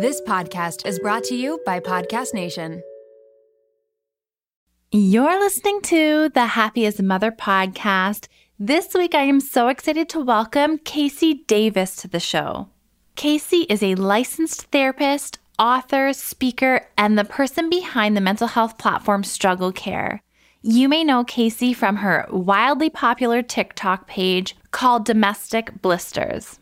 [0.00, 2.84] This podcast is brought to you by Podcast Nation.
[4.92, 8.28] You're listening to the Happy as a Mother podcast.
[8.60, 12.68] This week, I am so excited to welcome KC Davis to the show.
[13.16, 19.24] KC is a licensed therapist, author, speaker, and the person behind the mental health platform
[19.24, 20.22] Struggle Care.
[20.62, 26.60] You may know KC from her wildly popular TikTok page called Domestic Blisters.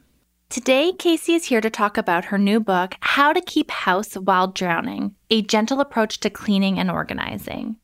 [0.49, 4.46] Today, KC is here to talk about her new book, How to Keep House While
[4.46, 7.77] Drowning A Gentle Approach to Cleaning and Organizing.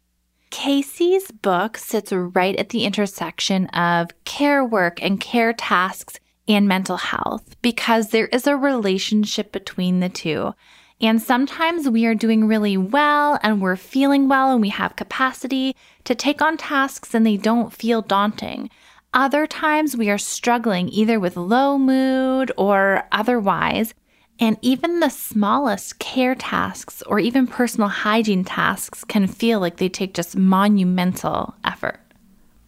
[0.52, 6.98] KC's book sits right at the intersection of care work and care tasks and mental
[6.98, 10.54] health because there is a relationship between the two.
[11.00, 15.74] And sometimes we are doing really well and we're feeling well and we have capacity
[16.04, 18.70] to take on tasks and they don't feel daunting.
[19.14, 23.92] Other times we are struggling either with low mood or otherwise.
[24.40, 29.90] And even the smallest care tasks or even personal hygiene tasks can feel like they
[29.90, 32.00] take just monumental effort.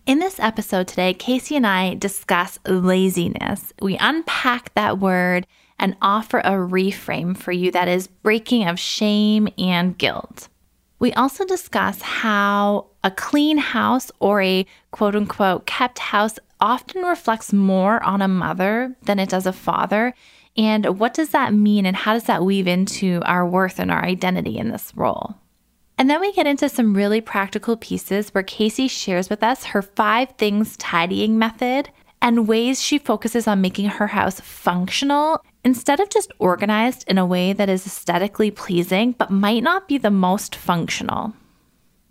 [0.05, 3.73] In this episode today, KC and I discuss laziness.
[3.81, 5.47] We unpack that word
[5.79, 10.49] and offer a reframe for you that is breaking of shame and guilt.
[11.05, 17.53] We also discuss how a clean house or a quote unquote kept house often reflects
[17.53, 20.15] more on a mother than it does a father.
[20.57, 24.03] And what does that mean, and how does that weave into our worth and our
[24.03, 25.35] identity in this role?
[25.99, 29.83] And then we get into some really practical pieces where KC shares with us her
[29.83, 31.91] five things tidying method
[32.23, 37.27] and ways she focuses on making her house functional instead of just organized in a
[37.27, 41.33] way that is aesthetically pleasing but might not be the most functional.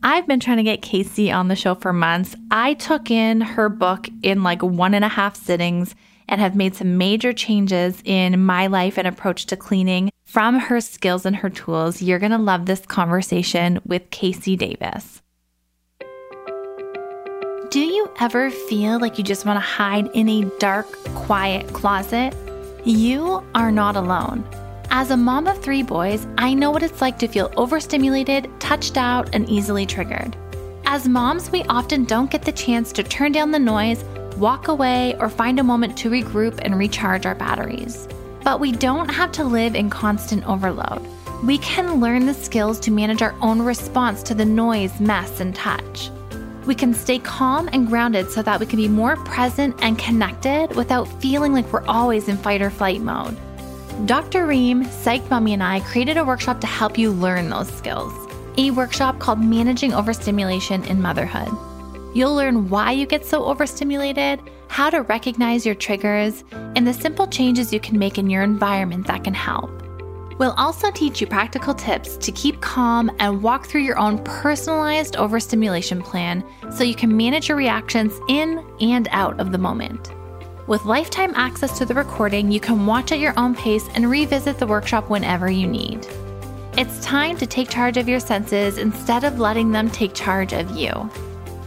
[0.01, 2.35] I've been trying to get KC on the show for months.
[2.51, 5.95] I took in her book in like one and a half sittings
[6.27, 10.81] and have made some major changes in my life and approach to cleaning from her
[10.81, 12.01] skills and her tools.
[12.01, 15.21] You're going to love this conversation with KC Davis.
[17.69, 20.85] Do you ever feel like you just want to hide in a dark,
[21.15, 22.35] quiet closet?
[22.85, 24.43] You are not alone.
[24.91, 28.97] As a mom of three boys, I know what it's like to feel overstimulated, touched
[28.97, 30.35] out, and easily triggered.
[30.85, 34.03] As moms, we often don't get the chance to turn down the noise,
[34.35, 38.05] walk away, or find a moment to regroup and recharge our batteries.
[38.43, 41.07] But we don't have to live in constant overload.
[41.41, 45.55] We can learn the skills to manage our own response to the noise, mess, and
[45.55, 46.11] touch.
[46.65, 50.75] We can stay calm and grounded so that we can be more present and connected
[50.75, 53.37] without feeling like we're always in fight or flight mode.
[54.05, 54.47] Dr.
[54.47, 58.13] Reem, Psych Mummy, and I created a workshop to help you learn those skills.
[58.57, 61.49] A workshop called Managing Overstimulation in Motherhood.
[62.15, 66.43] You'll learn why you get so overstimulated, how to recognize your triggers,
[66.75, 69.82] and the simple changes you can make in your environment that can help.
[70.37, 75.15] We'll also teach you practical tips to keep calm and walk through your own personalized
[75.15, 80.11] overstimulation plan so you can manage your reactions in and out of the moment.
[80.65, 84.57] With lifetime access to the recording, you can watch at your own pace and revisit
[84.57, 86.07] the workshop whenever you need.
[86.77, 90.71] It's time to take charge of your senses instead of letting them take charge of
[90.71, 90.91] you.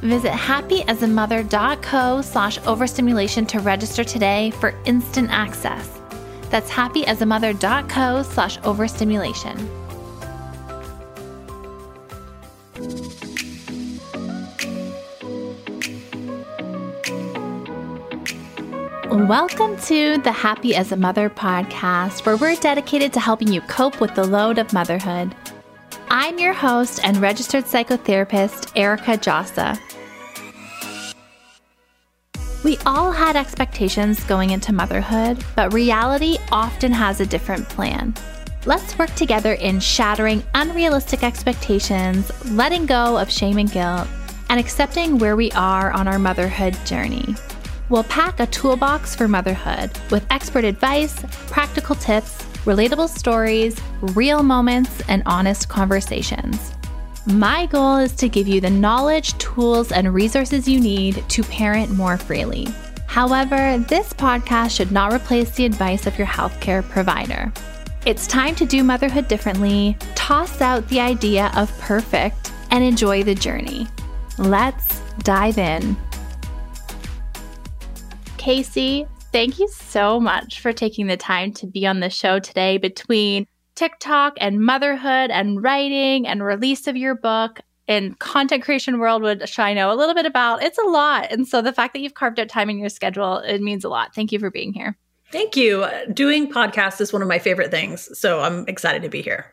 [0.01, 6.01] Visit happyasamother.co slash overstimulation to register today for instant access.
[6.51, 9.69] That's happyasamother.co slash overstimulation.
[19.29, 24.01] Welcome to the Happy as a Mother podcast, where we're dedicated to helping you cope
[24.01, 25.35] with the load of motherhood.
[26.09, 29.81] I'm your host and registered psychotherapist, Erica Djossa.
[32.67, 38.13] We all had expectations going into motherhood, but reality often has a different plan.
[38.65, 44.09] Let's work together in shattering unrealistic expectations, letting go of shame and guilt,
[44.51, 47.37] and accepting where we are on our motherhood journey.
[47.89, 51.15] We'll pack a toolbox for motherhood with expert advice,
[51.47, 56.73] practical tips, relatable stories, real moments, and honest conversations.
[57.29, 61.91] My goal is to give you the knowledge, tools, and resources you need to parent
[61.91, 62.69] more freely.
[63.09, 67.53] However, this podcast should not replace the advice of your healthcare provider.
[68.05, 73.35] It's time to do motherhood differently, toss out the idea of perfect, and enjoy the
[73.35, 73.89] journey.
[74.39, 75.97] Let's dive in.
[78.39, 82.79] KC, thank you so much for taking the time to be on the show today
[82.79, 89.23] between TikTok and motherhood and writing and release of your book and content creation world,
[89.23, 90.63] which I know a little bit about.
[90.63, 91.31] It's a lot.
[91.31, 93.89] And so the fact that you've carved out time in your schedule, it means a
[93.89, 94.15] lot.
[94.15, 94.97] Thank you for being here.
[95.31, 95.87] Thank you.
[96.13, 98.19] Doing podcasts is one of my favorite things.
[98.19, 99.53] So I'm excited to be here.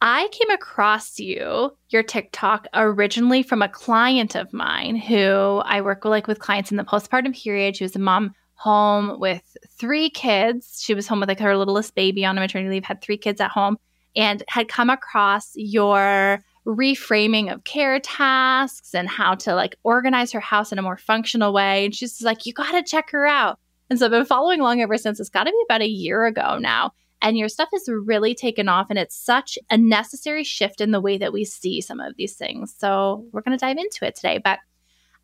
[0.00, 6.04] I came across you, your TikTok, originally from a client of mine who I work
[6.04, 7.76] with, like with clients in the postpartum period.
[7.76, 10.80] She was a mom home with three kids.
[10.82, 13.40] She was home with like her littlest baby on a maternity leave, had three kids
[13.40, 13.76] at home,
[14.16, 20.40] and had come across your reframing of care tasks and how to like organize her
[20.40, 21.84] house in a more functional way.
[21.84, 23.58] And she's like, you got to check her out.
[23.90, 25.20] And so I've been following along ever since.
[25.20, 26.92] It's got to be about a year ago now.
[27.20, 31.00] And your stuff has really taken off, and it's such a necessary shift in the
[31.00, 32.74] way that we see some of these things.
[32.76, 34.38] So we're going to dive into it today.
[34.44, 34.58] But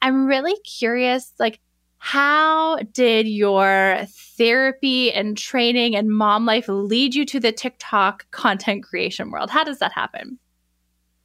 [0.00, 1.60] I'm really curious, like,
[2.02, 4.06] how did your
[4.38, 9.50] therapy and training and mom life lead you to the TikTok content creation world?
[9.50, 10.38] How does that happen?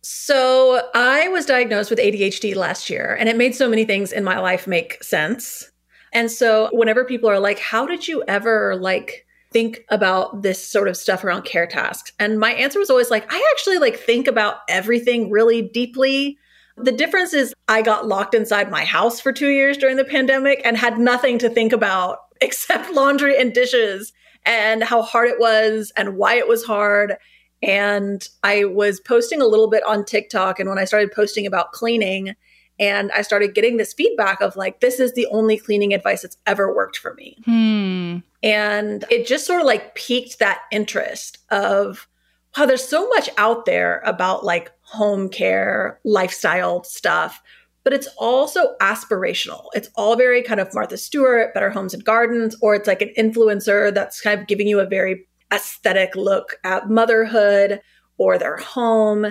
[0.01, 4.23] So, I was diagnosed with ADHD last year, and it made so many things in
[4.25, 5.71] my life make sense.
[6.11, 10.89] And so, whenever people are like, How did you ever like think about this sort
[10.89, 12.11] of stuff around care tasks?
[12.19, 16.37] And my answer was always like, I actually like think about everything really deeply.
[16.77, 20.61] The difference is I got locked inside my house for two years during the pandemic
[20.65, 24.13] and had nothing to think about except laundry and dishes
[24.45, 27.15] and how hard it was and why it was hard.
[27.63, 30.59] And I was posting a little bit on TikTok.
[30.59, 32.35] And when I started posting about cleaning,
[32.79, 36.37] and I started getting this feedback of like, this is the only cleaning advice that's
[36.45, 37.37] ever worked for me.
[37.45, 38.17] Hmm.
[38.43, 42.07] And it just sort of like piqued that interest of,
[42.57, 47.41] wow, there's so much out there about like home care, lifestyle stuff,
[47.83, 49.67] but it's also aspirational.
[49.73, 53.13] It's all very kind of Martha Stewart, Better Homes and Gardens, or it's like an
[53.17, 57.81] influencer that's kind of giving you a very aesthetic look at motherhood
[58.17, 59.27] or their home.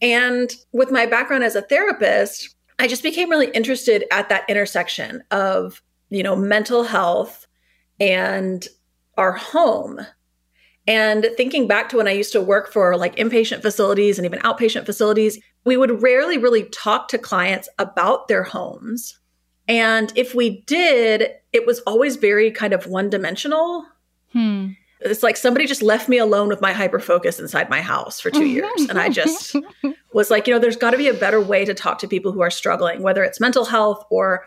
[0.00, 5.22] And with my background as a therapist, I just became really interested at that intersection
[5.30, 7.46] of, you know, mental health
[7.98, 8.66] and
[9.18, 10.00] our home.
[10.90, 14.40] And thinking back to when I used to work for like inpatient facilities and even
[14.40, 19.16] outpatient facilities, we would rarely really talk to clients about their homes.
[19.68, 23.86] And if we did, it was always very kind of one dimensional.
[24.32, 24.70] Hmm.
[24.98, 28.30] It's like somebody just left me alone with my hyper focus inside my house for
[28.30, 28.88] two years.
[28.88, 29.54] And I just
[30.12, 32.32] was like, you know, there's got to be a better way to talk to people
[32.32, 34.44] who are struggling, whether it's mental health or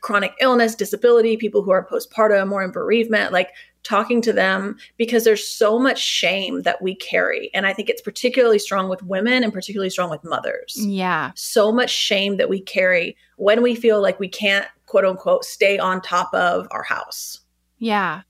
[0.00, 3.50] chronic illness, disability, people who are postpartum or in bereavement, like
[3.82, 7.50] talking to them because there's so much shame that we carry.
[7.54, 10.76] And I think it's particularly strong with women and particularly strong with mothers.
[10.78, 11.32] Yeah.
[11.34, 15.78] So much shame that we carry when we feel like we can't, quote unquote, stay
[15.78, 17.40] on top of our house.
[17.78, 18.22] Yeah.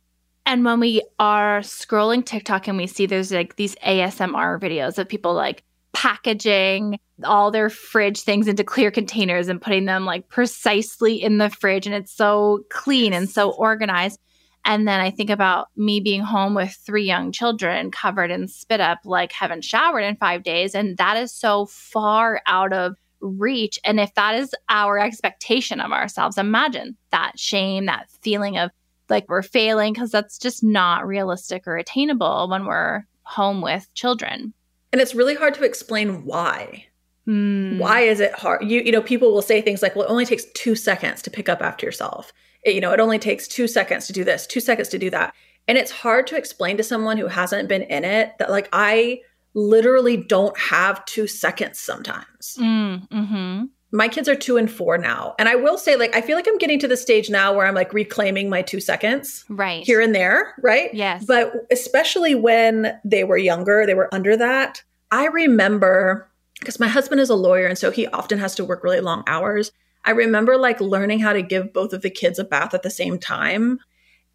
[0.46, 5.08] And when we are scrolling TikTok and we see there's like these ASMR videos of
[5.08, 5.62] people like
[5.92, 11.50] packaging all their fridge things into clear containers and putting them like precisely in the
[11.50, 14.18] fridge and it's so clean and so organized.
[14.64, 18.80] And then I think about me being home with three young children covered in spit
[18.80, 20.74] up, like haven't showered in five days.
[20.74, 23.78] And that is so far out of reach.
[23.84, 28.70] And if that is our expectation of ourselves, imagine that shame, that feeling of
[29.08, 34.52] like we're failing because that's just not realistic or attainable when we're home with children.
[34.92, 36.86] And it's really hard to explain why.
[37.26, 37.78] Mm.
[37.78, 38.64] Why is it hard?
[38.64, 41.30] You you know, people will say things like, "Well, it only takes 2 seconds to
[41.30, 42.32] pick up after yourself."
[42.64, 45.10] It, you know, it only takes 2 seconds to do this, 2 seconds to do
[45.10, 45.34] that.
[45.68, 49.20] And it's hard to explain to someone who hasn't been in it that like I
[49.54, 52.56] literally don't have 2 seconds sometimes.
[52.58, 55.34] Mm, hmm my kids are two and four now.
[55.38, 57.66] And I will say, like, I feel like I'm getting to the stage now where
[57.66, 59.84] I'm like reclaiming my two seconds Right.
[59.84, 60.92] here and there, right?
[60.94, 61.24] Yes.
[61.26, 64.82] But especially when they were younger, they were under that.
[65.10, 66.26] I remember
[66.58, 69.24] because my husband is a lawyer and so he often has to work really long
[69.26, 69.72] hours.
[70.04, 72.90] I remember like learning how to give both of the kids a bath at the
[72.90, 73.78] same time.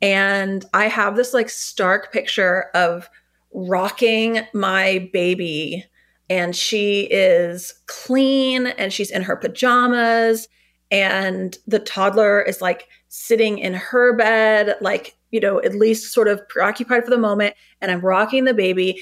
[0.02, 3.10] And I have this like stark picture of
[3.54, 5.86] rocking my baby
[6.30, 10.48] and she is clean and she's in her pajamas
[10.92, 16.28] and the toddler is like sitting in her bed like you know at least sort
[16.28, 19.02] of preoccupied for the moment and i'm rocking the baby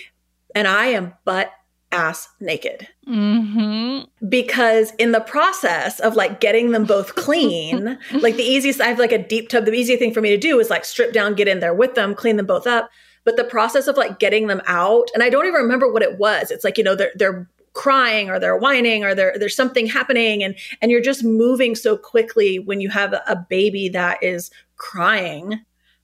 [0.53, 1.51] and i am butt
[1.91, 2.87] ass naked.
[3.05, 8.87] Hmm because in the process of like getting them both clean like the easiest i
[8.87, 9.65] have like a deep tub.
[9.65, 11.95] The easy thing for me to do is like strip down get in there with
[11.95, 12.89] them clean them both up.
[13.23, 16.17] But the process of like getting them out and i don't even remember what it
[16.17, 16.51] was.
[16.51, 20.41] It's like you know they're they're crying or they're whining or there there's something happening
[20.43, 25.59] and and you're just moving so quickly when you have a baby that is crying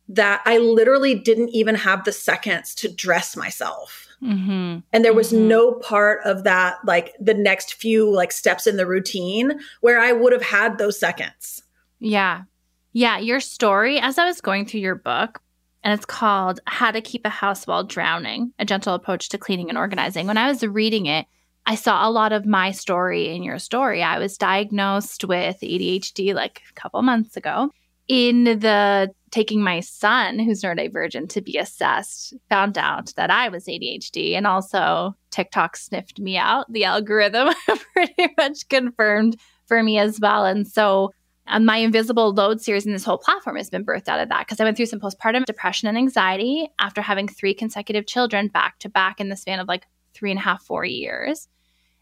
[0.10, 5.32] that i literally didn't even have the seconds to dress myself hmm and there was
[5.34, 5.48] Mhm.
[5.48, 10.12] no part of that like the next few like steps in the routine where i
[10.12, 11.64] would have had those seconds
[12.00, 12.44] Yeah.
[12.94, 13.20] Yeah.
[13.20, 15.40] Your story, as I was going through your book,
[15.84, 19.70] and it's called How to Keep a House While Drowning A Gentle Approach to Cleaning
[19.70, 20.28] and Organizing.
[20.28, 21.26] When I was reading it,
[21.66, 24.02] I saw a lot of my story in your story.
[24.04, 27.72] I was diagnosed with ADHD like a couple months ago.
[28.12, 33.68] In the taking my son, who's neurodivergent, to be assessed, found out that I was
[33.68, 34.34] ADHD.
[34.34, 36.70] And also, TikTok sniffed me out.
[36.70, 37.54] The algorithm
[37.94, 40.44] pretty much confirmed for me as well.
[40.44, 41.14] And so,
[41.48, 44.46] um, my invisible load series and this whole platform has been birthed out of that
[44.46, 48.78] because I went through some postpartum depression and anxiety after having three consecutive children back
[48.80, 51.48] to back in the span of like three and a half, four years,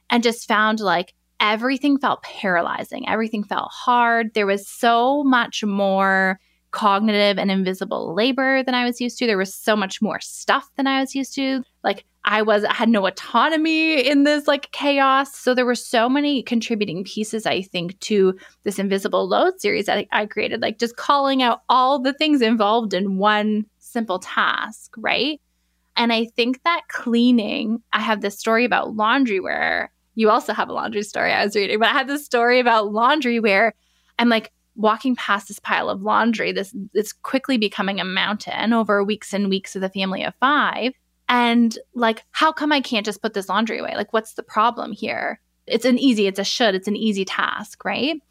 [0.09, 3.07] and just found like everything felt paralyzing.
[3.07, 4.33] Everything felt hard.
[4.33, 6.39] There was so much more
[6.71, 9.25] cognitive and invisible labor than I was used to.
[9.25, 11.63] There was so much more stuff than I was used to.
[11.83, 15.35] Like I was I had no autonomy in this like chaos.
[15.35, 20.05] So there were so many contributing pieces I think to this invisible load series that
[20.11, 25.41] I created like just calling out all the things involved in one simple task, right?
[25.95, 30.67] And I think that cleaning, I have this story about laundry where you also have
[30.67, 33.73] a laundry story I was reading, but I had this story about laundry where
[34.17, 39.01] I'm like walking past this pile of laundry, this it's quickly becoming a mountain over
[39.01, 40.91] weeks and weeks of the family of five.
[41.29, 43.93] And like, how come I can't just put this laundry away?
[43.95, 45.39] Like, what's the problem here?
[45.67, 48.21] It's an easy, it's a should, it's an easy task, right?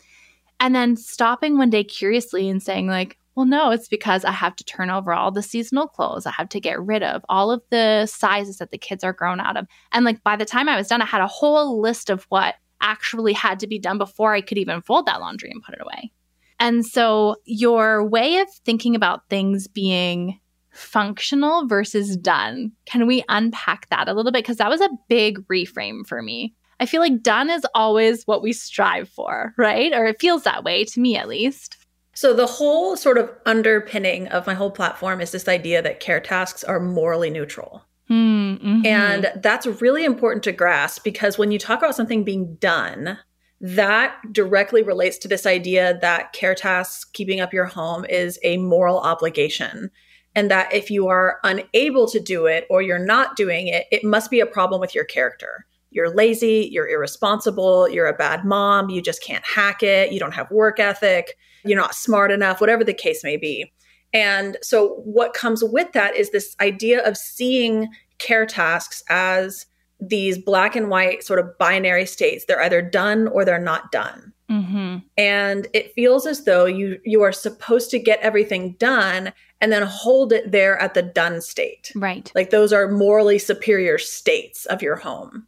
[0.61, 4.57] And then stopping one day curiously and saying, like, well, no, it's because I have
[4.57, 6.27] to turn over all the seasonal clothes.
[6.27, 9.39] I have to get rid of all of the sizes that the kids are grown
[9.39, 9.69] out of.
[9.93, 12.57] And like by the time I was done, I had a whole list of what
[12.81, 15.81] actually had to be done before I could even fold that laundry and put it
[15.81, 16.11] away.
[16.59, 20.41] And so your way of thinking about things being
[20.73, 24.43] functional versus done, can we unpack that a little bit?
[24.43, 26.57] Because that was a big reframe for me.
[26.81, 29.93] I feel like done is always what we strive for, right?
[29.93, 31.77] Or it feels that way to me at least.
[32.19, 36.19] So, the whole sort of underpinning of my whole platform is this idea that care
[36.19, 37.85] tasks are morally neutral.
[38.11, 38.85] Mm-hmm.
[38.85, 43.21] And that's really important to grasp because when you talk about something being done,
[43.61, 48.57] that directly relates to this idea that care tasks, keeping up your home, is a
[48.57, 49.89] moral obligation.
[50.35, 54.03] And that if you are unable to do it or you're not doing it, it
[54.03, 55.68] must be a problem with your character.
[55.91, 60.35] You're lazy, you're irresponsible, you're a bad mom, you just can't hack it, you don't
[60.35, 63.73] have work ethic you're not smart enough, whatever the case may be.
[64.13, 69.67] And so, what comes with that is this idea of seeing care tasks as
[70.01, 72.45] these black and white sort of binary states.
[72.47, 74.33] They're either done or they're not done.
[74.51, 74.99] Mm-hmm.
[75.19, 79.83] And it feels as though you you are supposed to get everything done and then
[79.83, 81.93] hold it there at the done state.
[81.95, 82.33] Right.
[82.35, 85.47] Like those are morally superior states of your home.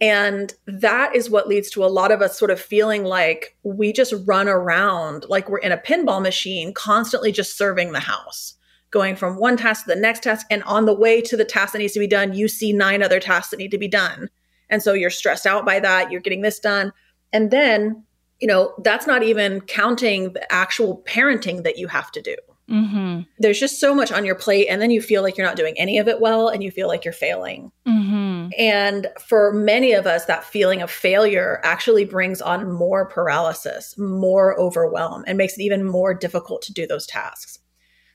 [0.00, 3.92] And that is what leads to a lot of us sort of feeling like we
[3.92, 8.54] just run around like we're in a pinball machine, constantly just serving the house,
[8.90, 10.46] going from one task to the next task.
[10.50, 13.02] And on the way to the task that needs to be done, you see nine
[13.02, 14.28] other tasks that need to be done.
[14.68, 16.10] And so you're stressed out by that.
[16.10, 16.92] You're getting this done.
[17.32, 18.04] And then,
[18.40, 22.36] you know, that's not even counting the actual parenting that you have to do.
[22.70, 23.22] Mm-hmm.
[23.38, 25.74] There's just so much on your plate, and then you feel like you're not doing
[25.78, 27.70] any of it well, and you feel like you're failing.
[27.86, 28.48] Mm-hmm.
[28.58, 34.58] And for many of us, that feeling of failure actually brings on more paralysis, more
[34.58, 37.58] overwhelm, and makes it even more difficult to do those tasks.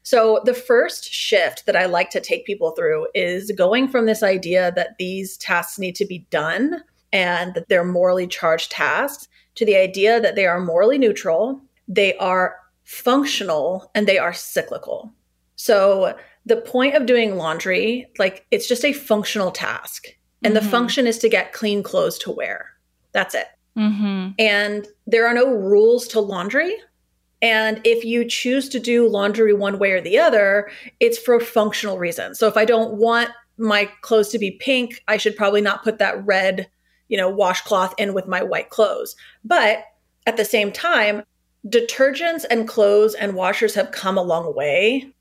[0.01, 4.23] So, the first shift that I like to take people through is going from this
[4.23, 9.65] idea that these tasks need to be done and that they're morally charged tasks to
[9.65, 12.55] the idea that they are morally neutral, they are
[12.89, 15.13] functional and they are cyclical.
[15.55, 16.17] So
[16.47, 20.07] the point of doing laundry, like it's just a functional task.
[20.43, 20.65] And mm-hmm.
[20.65, 22.71] the function is to get clean clothes to wear.
[23.11, 23.45] That's it.
[23.77, 24.29] Mm-hmm.
[24.39, 26.75] And there are no rules to laundry.
[27.43, 31.99] And if you choose to do laundry one way or the other, it's for functional
[31.99, 32.39] reasons.
[32.39, 33.29] So if I don't want
[33.59, 36.67] my clothes to be pink, I should probably not put that red,
[37.07, 39.15] you know, washcloth in with my white clothes.
[39.43, 39.83] But
[40.25, 41.21] at the same time,
[41.67, 45.13] detergents and clothes and washers have come a long way.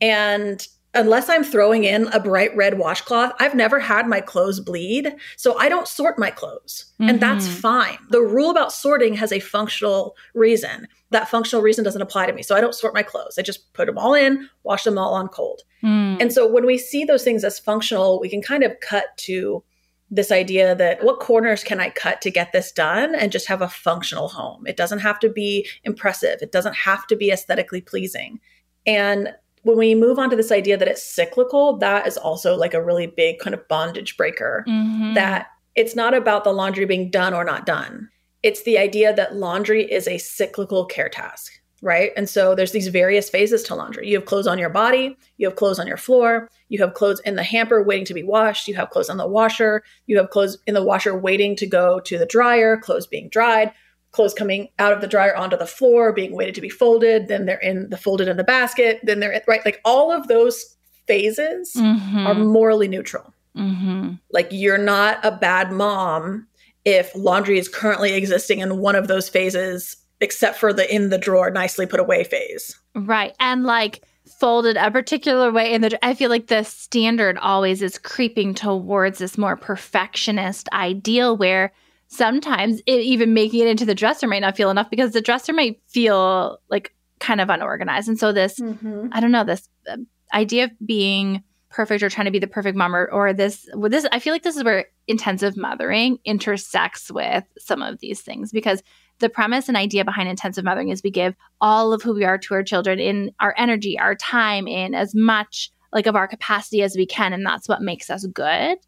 [0.00, 5.14] And unless I'm throwing in a bright red washcloth, I've never had my clothes bleed.
[5.36, 6.86] So I don't sort my clothes.
[7.00, 7.10] Mm-hmm.
[7.10, 7.60] And that's mm-hmm.
[7.60, 7.98] fine.
[8.10, 10.88] The rule about sorting has a functional reason.
[11.10, 12.42] That functional reason doesn't apply to me.
[12.42, 13.38] So I don't sort my clothes.
[13.38, 15.62] I just put them all in, wash them all on cold.
[15.82, 16.20] Mm.
[16.20, 19.62] And so when we see those things as functional, we can kind of cut to
[20.10, 23.62] this idea that what corners can I cut to get this done and just have
[23.62, 24.66] a functional home?
[24.66, 28.40] It doesn't have to be impressive, it doesn't have to be aesthetically pleasing.
[28.86, 32.74] And when we move on to this idea that it's cyclical, that is also like
[32.74, 34.64] a really big kind of bondage breaker.
[34.68, 35.14] Mm-hmm.
[35.14, 38.08] That it's not about the laundry being done or not done.
[38.42, 41.53] It's the idea that laundry is a cyclical care task.
[41.84, 42.12] Right?
[42.16, 44.08] And so there's these various phases to laundry.
[44.08, 47.20] You have clothes on your body, you have clothes on your floor, you have clothes
[47.26, 50.30] in the hamper waiting to be washed, you have clothes on the washer, you have
[50.30, 53.70] clothes in the washer waiting to go to the dryer, clothes being dried,
[54.12, 57.44] clothes coming out of the dryer onto the floor, being waited to be folded, then
[57.44, 60.76] they're in the folded in the basket, then they're right like all of those
[61.06, 62.26] phases mm-hmm.
[62.26, 63.34] are morally neutral.
[63.54, 64.14] Mm-hmm.
[64.32, 66.48] Like you're not a bad mom
[66.86, 71.18] if laundry is currently existing in one of those phases except for the in the
[71.18, 72.80] drawer nicely put away phase.
[72.94, 73.36] Right.
[73.38, 74.02] And like
[74.40, 79.18] folded a particular way in the I feel like the standard always is creeping towards
[79.18, 81.72] this more perfectionist ideal where
[82.08, 85.52] sometimes it, even making it into the dresser might not feel enough because the dresser
[85.52, 88.08] might feel like kind of unorganized.
[88.08, 89.08] And so this mm-hmm.
[89.12, 89.98] I don't know this uh,
[90.32, 93.92] idea of being perfect or trying to be the perfect mom or, or this with
[93.92, 98.52] this I feel like this is where intensive mothering intersects with some of these things
[98.52, 98.82] because
[99.18, 102.38] the premise and idea behind intensive mothering is we give all of who we are
[102.38, 106.82] to our children in our energy, our time, in as much like of our capacity
[106.82, 107.32] as we can.
[107.32, 108.78] And that's what makes us good.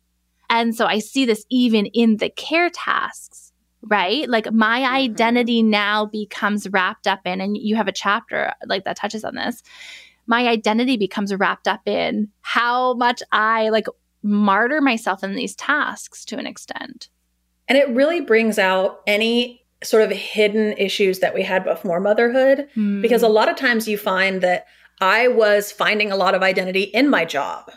[0.50, 3.52] And so I see this even in the care tasks,
[3.83, 4.28] right?
[4.28, 4.95] Like my mm-hmm.
[4.95, 9.35] identity now becomes wrapped up in, and you have a chapter like that touches on
[9.35, 9.62] this.
[10.26, 13.87] My identity becomes wrapped up in how much I like
[14.23, 17.09] martyr myself in these tasks to an extent.
[17.68, 22.68] And it really brings out any sort of hidden issues that we had before motherhood
[22.76, 23.02] mm.
[23.02, 24.66] because a lot of times you find that
[25.00, 27.71] I was finding a lot of identity in my job.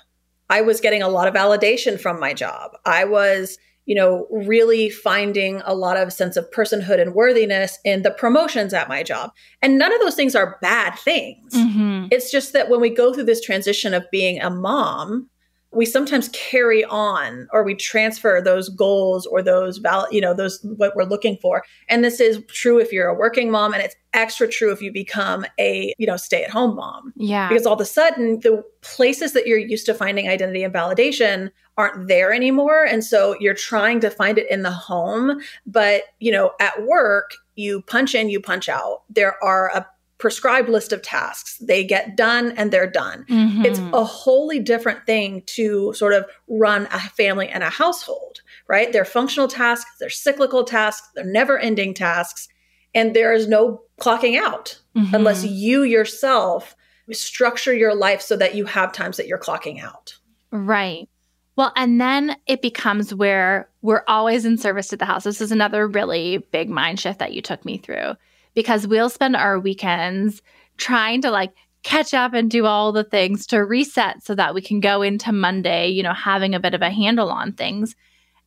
[0.50, 2.72] I was getting a lot of validation from my job.
[2.86, 8.04] I was, you know, really finding a lot of sense of personhood and worthiness in
[8.04, 9.32] the promotions at my job.
[9.62, 11.54] And none of those things are bad things.
[11.54, 12.08] Mm-hmm.
[12.12, 15.30] It's just that when we go through this transition of being a mom,
[15.72, 20.60] we sometimes carry on or we transfer those goals or those val you know those
[20.64, 21.64] what we're looking for.
[21.88, 24.92] And this is true if you're a working mom and it's extra true if you
[24.92, 27.14] become a you know stay at home mom.
[27.16, 27.50] Yeah.
[27.50, 31.52] Because all of a sudden the places that you're used to finding identity and validation
[31.78, 32.84] aren't there anymore.
[32.84, 35.40] And so you're trying to find it in the home.
[35.68, 39.04] But you know at work you punch in you punch out.
[39.10, 39.86] There are a
[40.20, 41.58] prescribed list of tasks.
[41.58, 43.26] They get done and they're done.
[43.30, 43.66] Mm-hmm.
[43.66, 48.92] It's a wholly different thing to sort of run a family and a household, right?
[48.92, 52.50] They're functional tasks, they're cyclical tasks, they're never ending tasks.
[52.94, 55.16] And there is no clocking out mm-hmm.
[55.16, 56.76] unless you yourself
[57.12, 60.16] structure your life so that you have times that you're clocking out.
[60.52, 61.08] Right.
[61.56, 65.24] Well, and then it becomes where we're always in service to the house.
[65.24, 68.14] This is another really big mind shift that you took me through
[68.60, 70.42] because we'll spend our weekends
[70.76, 74.62] trying to like catch up and do all the things to reset so that we
[74.62, 77.96] can go into Monday, you know, having a bit of a handle on things.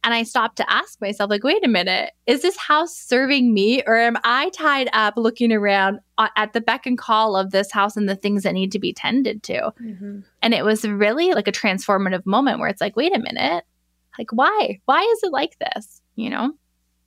[0.05, 3.83] And I stopped to ask myself, like, wait a minute, is this house serving me
[3.87, 6.01] or am I tied up looking around
[6.37, 8.93] at the beck and call of this house and the things that need to be
[8.93, 9.73] tended to?
[9.81, 10.21] Mm-hmm.
[10.43, 13.65] And it was really like a transformative moment where it's like, wait a minute,
[14.19, 14.79] like, why?
[14.85, 16.03] Why is it like this?
[16.17, 16.53] You know?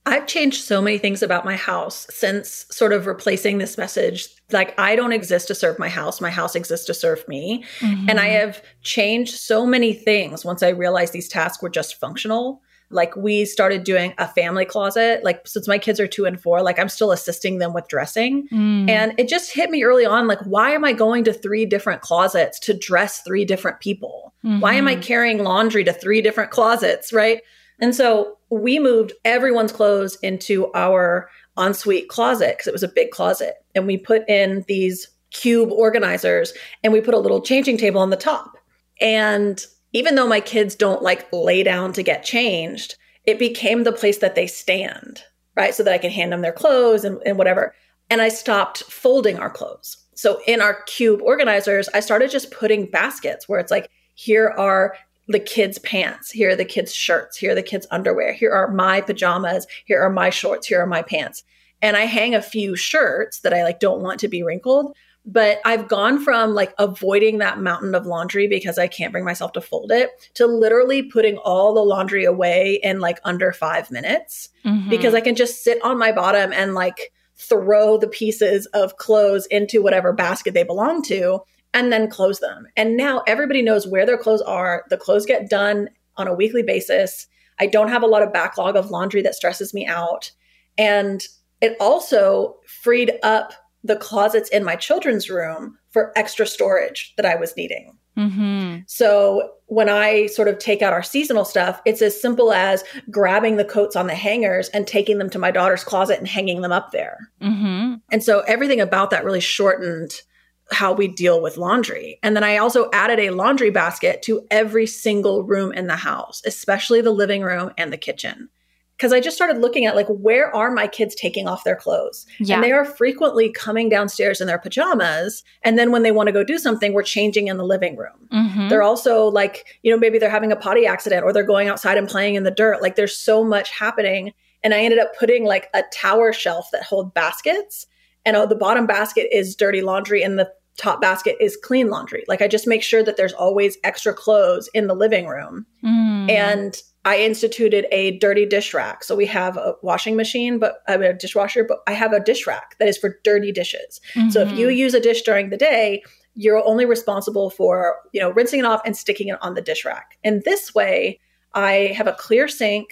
[0.07, 4.27] I've changed so many things about my house since sort of replacing this message.
[4.51, 7.63] Like, I don't exist to serve my house, my house exists to serve me.
[7.79, 8.09] Mm-hmm.
[8.09, 12.61] And I have changed so many things once I realized these tasks were just functional.
[12.91, 15.23] Like, we started doing a family closet.
[15.23, 18.47] Like, since my kids are two and four, like, I'm still assisting them with dressing.
[18.49, 18.87] Mm.
[18.87, 22.01] And it just hit me early on like, why am I going to three different
[22.01, 24.35] closets to dress three different people?
[24.45, 24.59] Mm-hmm.
[24.59, 25.01] Why am I mm-hmm.
[25.01, 27.11] carrying laundry to three different closets?
[27.11, 27.41] Right.
[27.79, 33.11] And so we moved everyone's clothes into our ensuite closet because it was a big
[33.11, 33.55] closet.
[33.73, 38.09] And we put in these cube organizers and we put a little changing table on
[38.09, 38.57] the top.
[39.01, 43.91] And even though my kids don't like lay down to get changed, it became the
[43.91, 45.23] place that they stand,
[45.55, 45.73] right?
[45.73, 47.73] So that I can hand them their clothes and, and whatever.
[48.09, 49.97] And I stopped folding our clothes.
[50.13, 54.95] So in our cube organizers, I started just putting baskets where it's like, here are
[55.27, 56.31] the kids' pants.
[56.31, 57.37] Here are the kids' shirts.
[57.37, 58.33] Here are the kids' underwear.
[58.33, 59.67] Here are my pajamas.
[59.85, 60.67] Here are my shorts.
[60.67, 61.43] Here are my pants.
[61.81, 64.95] And I hang a few shirts that I like don't want to be wrinkled.
[65.27, 69.53] But I've gone from like avoiding that mountain of laundry because I can't bring myself
[69.53, 74.49] to fold it to literally putting all the laundry away in like under five minutes
[74.63, 74.87] mm-hmm.
[74.87, 79.47] because I can just sit on my bottom and like throw the pieces of clothes
[79.47, 81.41] into whatever basket they belong to
[81.75, 82.65] and then close them.
[82.75, 84.85] And now everybody knows where their clothes are.
[84.89, 87.27] The clothes get done on a weekly basis.
[87.59, 90.31] I don't have a lot of backlog of laundry that stresses me out.
[90.77, 91.23] And
[91.61, 97.35] it also freed up the closets in my children's room for extra storage that I
[97.35, 97.97] was needing.
[98.17, 98.79] Mm-hmm.
[98.87, 103.57] So when I sort of take out our seasonal stuff, it's as simple as grabbing
[103.57, 106.71] the coats on the hangers and taking them to my daughter's closet and hanging them
[106.71, 107.29] up there.
[107.41, 107.95] Mm-hmm.
[108.11, 110.21] And so everything about that really shortened
[110.71, 112.19] how we deal with laundry.
[112.23, 116.41] And then I also added a laundry basket to every single room in the house,
[116.45, 118.49] especially the living room and the kitchen
[118.97, 122.25] because I just started looking at like where are my kids taking off their clothes?
[122.39, 122.55] Yeah.
[122.55, 125.43] And they are frequently coming downstairs in their pajamas.
[125.63, 128.27] And then when they want to go do something, we're changing in the living room.
[128.31, 128.69] Mm-hmm.
[128.69, 131.97] They're also like, you know, maybe they're having a potty accident or they're going outside
[131.97, 132.81] and playing in the dirt.
[132.81, 134.33] Like there's so much happening.
[134.63, 137.87] And I ended up putting like a tower shelf that hold baskets.
[138.25, 142.23] And uh, the bottom basket is dirty laundry and the top basket is clean laundry.
[142.27, 145.65] Like I just make sure that there's always extra clothes in the living room.
[145.83, 146.29] Mm.
[146.29, 149.03] And I instituted a dirty dish rack.
[149.03, 152.19] So we have a washing machine, but I have a dishwasher, but I have a
[152.19, 154.01] dish rack that is for dirty dishes.
[154.29, 154.75] So if you Mhm.
[154.75, 158.81] use a dish during the day, you're only responsible for, you know, rinsing it off
[158.85, 160.17] and sticking it on the dish rack.
[160.23, 161.19] And this way,
[161.53, 162.89] I have a clear sink.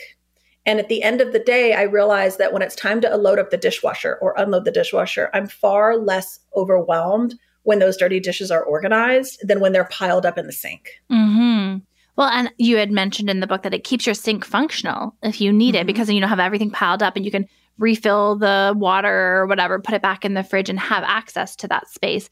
[0.66, 3.40] And at the end of the day, I realize that when it's time to load
[3.40, 8.50] up the dishwasher or unload the dishwasher, I'm far less overwhelmed when those dirty dishes
[8.52, 10.90] are organized than when they're piled up in the sink.
[11.12, 11.80] Mm-hmm.
[12.16, 15.42] Well, and you had mentioned in the book that it keeps your sink functional if
[15.42, 15.88] you need it Mhm.
[15.88, 17.48] because then you don't have everything piled up and you can
[17.80, 21.68] refill the water or whatever, put it back in the fridge and have access to
[21.68, 22.30] that space.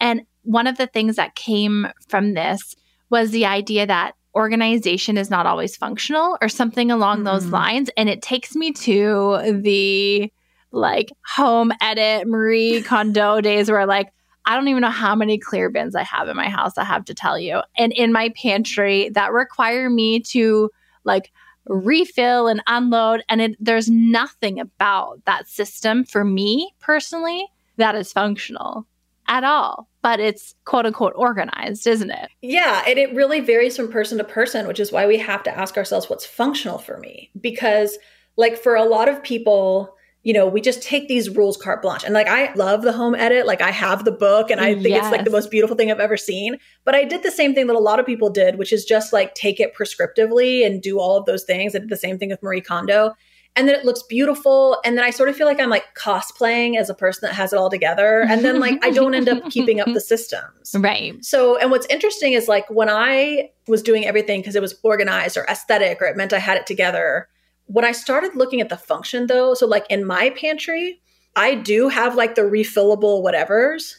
[0.00, 2.76] And one of the things that came from this
[3.10, 7.52] was the idea that organization is not always functional or something along those Mhm.
[7.52, 7.90] lines.
[7.96, 10.30] And it takes me to the
[10.72, 14.12] like home edit Marie Kondo days where like,
[14.44, 17.04] I don't even know how many clear bins I have in my house, I have
[17.06, 17.62] to tell you.
[17.78, 20.70] And in my pantry that require me to
[21.04, 21.32] like
[21.66, 23.24] refill and unload.
[23.28, 27.44] And it, there's nothing about that system for me personally
[27.76, 28.86] that is functional
[29.28, 29.88] at all.
[30.02, 32.30] But it's quote unquote organized, isn't it?
[32.42, 35.56] Yeah, and it really varies from person to person, which is why we have to
[35.56, 37.30] ask ourselves what's functional for me.
[37.40, 37.98] Because,
[38.36, 42.02] like, for a lot of people, you know, we just take these rules carte blanche.
[42.02, 43.46] And like, I love the home edit.
[43.46, 46.00] Like, I have the book and I think it's like the most beautiful thing I've
[46.00, 46.58] ever seen.
[46.84, 49.12] But I did the same thing that a lot of people did, which is just
[49.12, 51.76] like take it prescriptively and do all of those things.
[51.76, 53.14] I did the same thing with Marie Kondo.
[53.56, 54.78] And then it looks beautiful.
[54.84, 57.52] And then I sort of feel like I'm like cosplaying as a person that has
[57.54, 58.20] it all together.
[58.28, 60.74] And then like I don't end up keeping up the systems.
[60.78, 61.24] Right.
[61.24, 65.36] So, and what's interesting is like when I was doing everything because it was organized
[65.36, 67.28] or aesthetic or it meant I had it together,
[67.66, 71.00] when I started looking at the function though, so like in my pantry,
[71.34, 73.94] I do have like the refillable whatevers.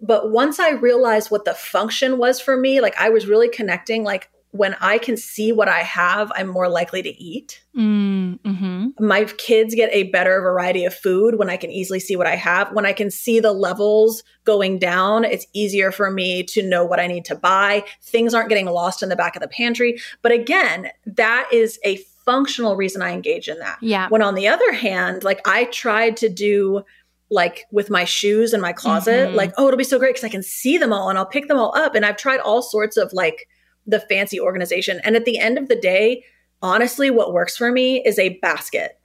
[0.00, 4.02] But once I realized what the function was for me, like I was really connecting,
[4.02, 7.62] like when I can see what I have, I'm more likely to eat.
[7.74, 12.16] Mm, hmm My kids get a better variety of food when I can easily see
[12.16, 12.70] what I have.
[12.72, 17.00] When I can see the levels going down, it's easier for me to know what
[17.00, 17.82] I need to buy.
[18.02, 19.98] Things aren't getting lost in the back of the pantry.
[20.20, 23.78] But again, that is a functional reason I engage in that.
[23.80, 24.08] Yeah.
[24.10, 26.82] When on the other hand, like I tried to do
[27.30, 29.34] like with my shoes in my closet, Mhm.
[29.34, 31.48] like, oh, it'll be so great because I can see them all and I'll pick
[31.48, 31.94] them all up.
[31.94, 33.48] And I've tried all sorts of like
[33.86, 35.00] the fancy organization.
[35.04, 36.24] And at the end of the day,
[36.60, 38.98] honestly, what works for me is a basket.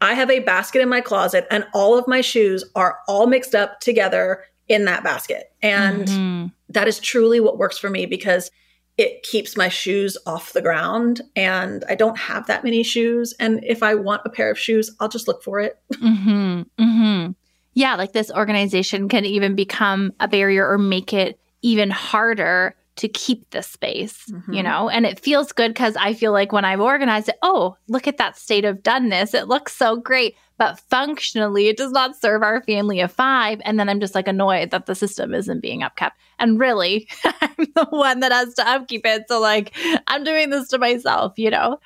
[0.00, 3.54] I have a basket in my closet and all of my shoes are all mixed
[3.54, 5.50] up together in that basket.
[5.60, 6.52] And Mhm.
[6.68, 8.50] that is truly what works for me because
[8.96, 13.34] it keeps my shoes off the ground and I don't have that many shoes.
[13.38, 15.78] And if I want a pair of shoes, I'll just look for it.
[15.98, 17.26] hmm hmm
[17.74, 23.08] Yeah, like this organization can even become a barrier or make it even harder to
[23.08, 24.64] keep the space, you Mhm.
[24.64, 24.88] know?
[24.88, 28.18] And it feels good because I feel like when I've organized it, oh, look at
[28.18, 29.34] that state of doneness.
[29.34, 30.34] It looks so great.
[30.58, 33.60] But functionally, it does not serve our family of five.
[33.64, 36.12] And then I'm just like annoyed that the system isn't being upkept.
[36.40, 37.08] And really,
[37.40, 39.24] I'm the one that has to upkeep it.
[39.28, 39.74] So, like,
[40.08, 41.78] I'm doing this to myself, you know?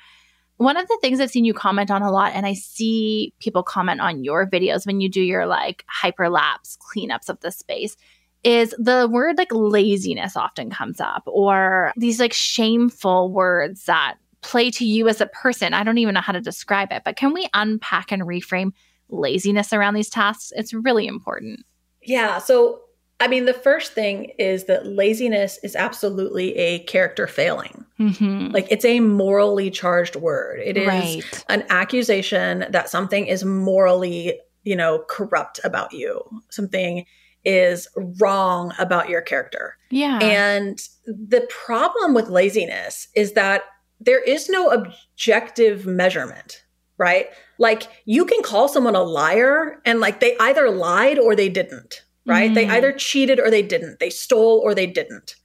[0.57, 3.63] One of the things I've seen you comment on a lot, and I see people
[3.63, 7.97] comment on your videos when you do your like hyperlapse cleanups of the space,
[8.43, 14.69] is the word like laziness often comes up, or these like shameful words that play
[14.71, 15.73] to you as a person.
[15.73, 18.73] I don't even know how to describe it, but can we unpack and reframe
[19.09, 20.51] laziness around these tasks?
[20.55, 21.65] It's really important.
[22.01, 22.39] Yeah.
[22.39, 22.81] So,
[23.21, 27.85] I mean, the first thing is that laziness is absolutely a character failing.
[27.99, 28.47] Mm-hmm.
[28.47, 30.59] Like it's a morally charged word.
[30.59, 31.45] It is right.
[31.47, 36.21] an accusation that something is morally, you know, corrupt about you.
[36.49, 37.05] Something
[37.45, 37.87] is
[38.19, 39.75] wrong about your character.
[39.91, 40.19] Yeah.
[40.19, 43.63] And the problem with laziness is that
[43.99, 46.63] there is no objective measurement,
[46.97, 47.27] right?
[47.59, 52.03] Like you can call someone a liar and like they either lied or they didn't,
[52.25, 52.53] right?
[52.53, 52.71] They Mhm.
[52.71, 53.99] either cheated or they didn't.
[53.99, 55.35] They stole or they didn't.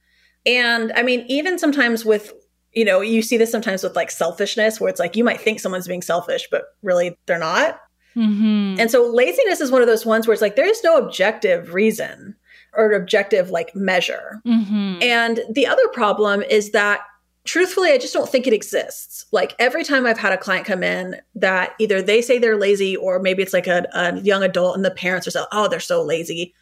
[0.45, 2.33] And I mean, even sometimes with,
[2.73, 5.59] you know, you see this sometimes with like selfishness, where it's like you might think
[5.59, 7.79] someone's being selfish, but really they're not.
[8.15, 8.79] Mm-hmm.
[8.79, 11.73] And so laziness is one of those ones where it's like there is no objective
[11.73, 12.35] reason
[12.73, 14.41] or objective like measure.
[14.45, 15.01] Mm-hmm.
[15.01, 17.01] And the other problem is that
[17.45, 19.25] truthfully, I just don't think it exists.
[19.31, 22.95] Like every time I've had a client come in that either they say they're lazy
[22.95, 25.79] or maybe it's like a, a young adult and the parents are so, oh, they're
[25.79, 26.53] so lazy.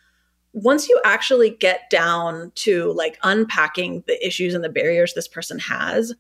[0.53, 5.60] Once you actually get down to like unpacking the issues and the barriers this person
[5.60, 6.13] has,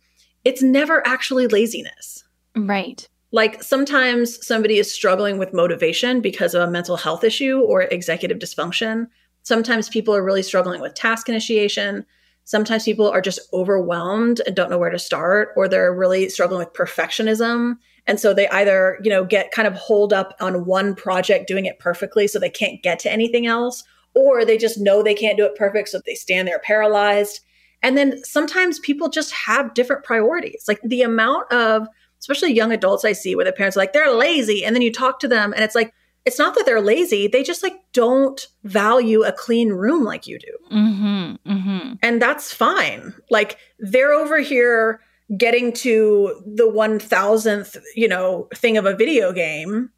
[0.43, 2.23] it's never actually laziness.
[2.55, 3.07] right.
[3.31, 8.39] Like sometimes somebody is struggling with motivation because of a mental health issue or executive
[8.39, 9.07] dysfunction.
[9.43, 12.05] Sometimes people are really struggling with task initiation.
[12.45, 16.59] Sometimes people are just overwhelmed and don't know where to start, or they're really struggling
[16.59, 17.75] with perfectionism.
[18.05, 21.65] And so they either, you know, get kind of holed up on one project doing
[21.65, 23.83] it perfectly so they can't get to anything else,
[24.15, 25.89] or they just know they can't do it perfect.
[25.89, 27.41] So they stand there paralyzed.
[27.83, 30.63] And then sometimes people just have different priorities.
[30.69, 34.11] Like the amount of, especially young adults I see where the parents are like, they're
[34.13, 34.63] lazy.
[34.65, 35.93] And then you talk to them and it's like,
[36.25, 37.27] it's not that they're lazy.
[37.27, 40.75] They just like don't value a clean room like you do.
[40.75, 41.51] Mm-hmm.
[41.51, 41.93] Mm-hmm.
[42.03, 43.13] And that's fine.
[43.29, 44.99] Like they're over here
[45.37, 49.89] getting to the 1000th, you know, thing of a video game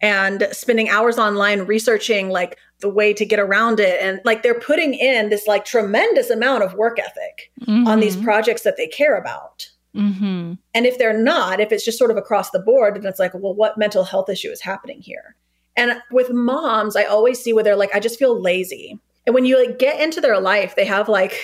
[0.00, 4.60] and spending hours online researching like the way to get around it and like they're
[4.60, 8.24] putting in this like tremendous amount of work ethic on these Mhm.
[8.24, 9.70] projects that they care about.
[9.96, 10.54] Mm-hmm.
[10.74, 13.32] And if they're not, if it's just sort of across the board, then it's like,
[13.34, 15.36] well, what mental health issue is happening here?
[15.76, 18.98] And with moms, I always see where they're like, I just feel lazy.
[19.26, 21.38] And when you like get into their life, they have like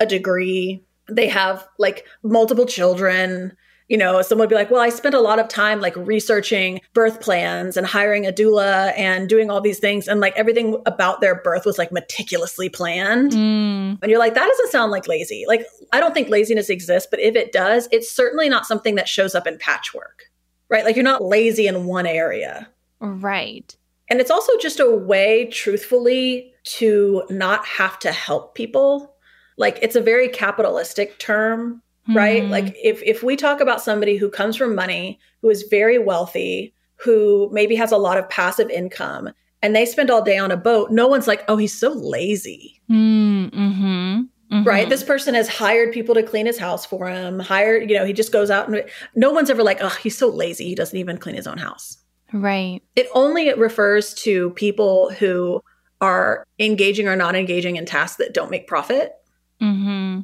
[0.00, 3.56] a degree, they have like multiple children.
[3.92, 6.80] You know, someone would be like, well, I spent a lot of time like researching
[6.94, 10.08] birth plans and hiring a doula and doing all these things.
[10.08, 13.32] And like everything about their birth was like meticulously planned.
[13.32, 13.98] Mm.
[14.00, 15.44] And you're like, that doesn't sound like lazy.
[15.46, 19.10] Like, I don't think laziness exists, but if it does, it's certainly not something that
[19.10, 20.22] shows up in patchwork,
[20.70, 20.86] right?
[20.86, 22.70] Like, you're not lazy in one area.
[22.98, 23.76] Right.
[24.08, 29.14] And it's also just a way, truthfully, to not have to help people.
[29.58, 32.42] Like, it's a very capitalistic term, right?
[32.42, 32.50] Mhm.
[32.50, 36.74] Like, if, if we talk about somebody who comes from money, who is very wealthy,
[36.96, 39.30] who maybe has a lot of passive income,
[39.62, 42.80] and they spend all day on a boat, no one's like, oh, he's so lazy.
[42.90, 44.20] Mm, mm-hmm.
[44.52, 44.66] Mhm.
[44.66, 48.04] right this person has hired people to clean his house for him hired you know
[48.04, 48.84] he just goes out and
[49.14, 51.96] no one's ever like oh he's so lazy he doesn't even clean his own house
[52.34, 52.82] Right.
[52.94, 55.62] it only refers to people who
[56.02, 59.14] are engaging or not engaging in tasks that don't make profit
[59.58, 60.20] hmm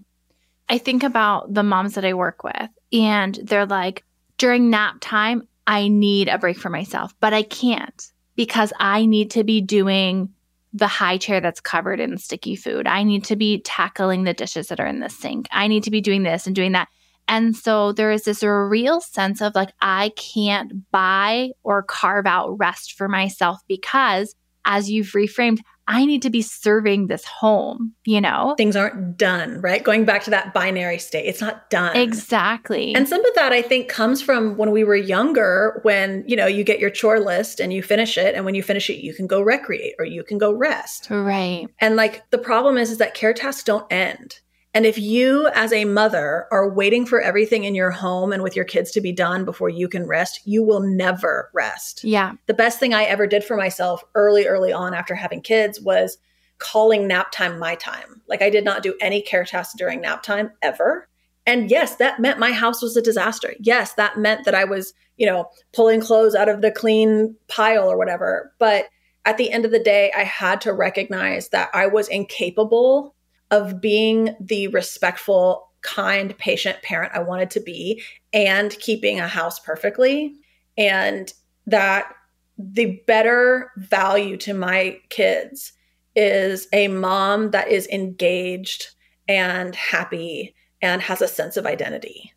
[0.68, 4.04] I think about the moms that I work with, and they're like,
[4.36, 9.30] during nap time, I need a break for myself, but I can't because I need
[9.32, 10.30] to be doing
[10.72, 12.86] the high chair that's covered in sticky food.
[12.86, 15.48] I need to be tackling the dishes that are in the sink.
[15.50, 16.88] I need to be doing this and doing that.
[17.26, 22.58] And so there is this real sense of like, I can't buy or carve out
[22.58, 25.58] rest for myself because, as you've reframed,
[25.90, 28.54] I need to be serving this home, you know?
[28.58, 32.94] things aren't done right going back to that binary state it's not done Exactly.
[32.94, 36.46] and some of that i think comes from when we were younger when you know
[36.46, 39.14] you get your chore list and you finish it and when you finish it you
[39.14, 41.66] can go recreate or you can go rest right.
[41.80, 44.40] And like the problem is, is that care tasks don't end.
[44.74, 48.54] And if you, as a mother, are waiting for everything in your home and with
[48.54, 52.04] your kids to be done before you can rest, you will never rest.
[52.04, 52.34] Yeah.
[52.46, 56.18] The best thing I ever did for myself early, early on after having kids was
[56.58, 58.20] calling nap time my time.
[58.28, 61.08] Like I did not do any care tasks during nap time ever.
[61.46, 63.54] And yes, that meant my house was a disaster.
[63.60, 67.90] Yes, that meant that I was, you know, pulling clothes out of the clean pile
[67.90, 68.52] or whatever.
[68.58, 68.86] But
[69.24, 73.14] at the end of the day, I had to recognize that I was incapable
[73.50, 79.60] of being the respectful, kind, patient parent I wanted to be and keeping a house
[79.60, 80.34] perfectly.
[80.76, 81.32] And
[81.66, 82.12] that
[82.58, 85.72] the better value to my kids
[86.16, 88.88] is a mom that is engaged
[89.28, 92.32] and happy and has a sense of identity.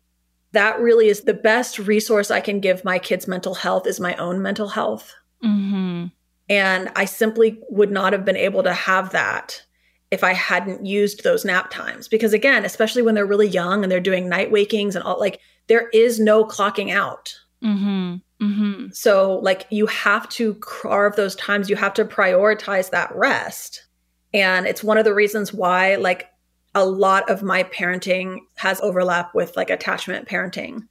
[0.52, 4.14] That really is the best resource I can give my kids' mental health is my
[4.16, 5.14] own mental health.
[5.40, 6.06] hmm
[6.48, 9.64] And I simply would not have been able to have that
[10.12, 12.06] if I hadn't used those nap times.
[12.06, 15.40] Because again, especially when they're really young and they're doing night wakings and all, like
[15.66, 17.34] there is no clocking out.
[17.60, 23.14] hmm hmm So, like, you have to carve those times, you have to prioritize that
[23.14, 23.86] rest.
[24.34, 26.28] And it's one of the reasons why, like,
[26.74, 30.88] a lot of my parenting has overlap with like attachment parenting.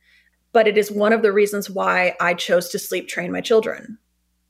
[0.54, 3.98] But it is one of the reasons why I chose to sleep train my children.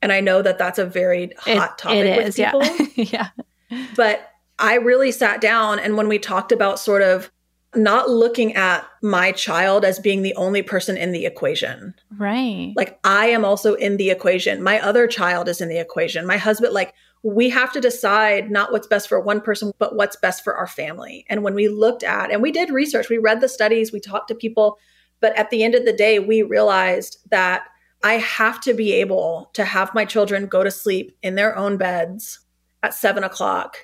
[0.02, 2.62] And I know that that's a very hot topic it with people.
[2.96, 3.28] Yeah.
[3.70, 3.86] yeah.
[3.96, 4.31] but
[4.62, 7.30] I really sat down and when we talked about sort of
[7.74, 11.94] not looking at my child as being the only person in the equation.
[12.16, 12.72] Right.
[12.76, 14.62] Like I am also in the equation.
[14.62, 16.26] My other child is in the equation.
[16.26, 20.16] My husband, like we have to decide not what's best for one person, but what's
[20.16, 21.24] best for our family.
[21.28, 24.28] And when we looked at, and we did research, we read the studies, we talked
[24.28, 24.78] to people,
[25.20, 27.64] but at the end of the day, we realized that
[28.04, 31.78] I have to be able to have my children go to sleep in their own
[31.78, 32.40] beds
[32.82, 33.78] at seven o'clock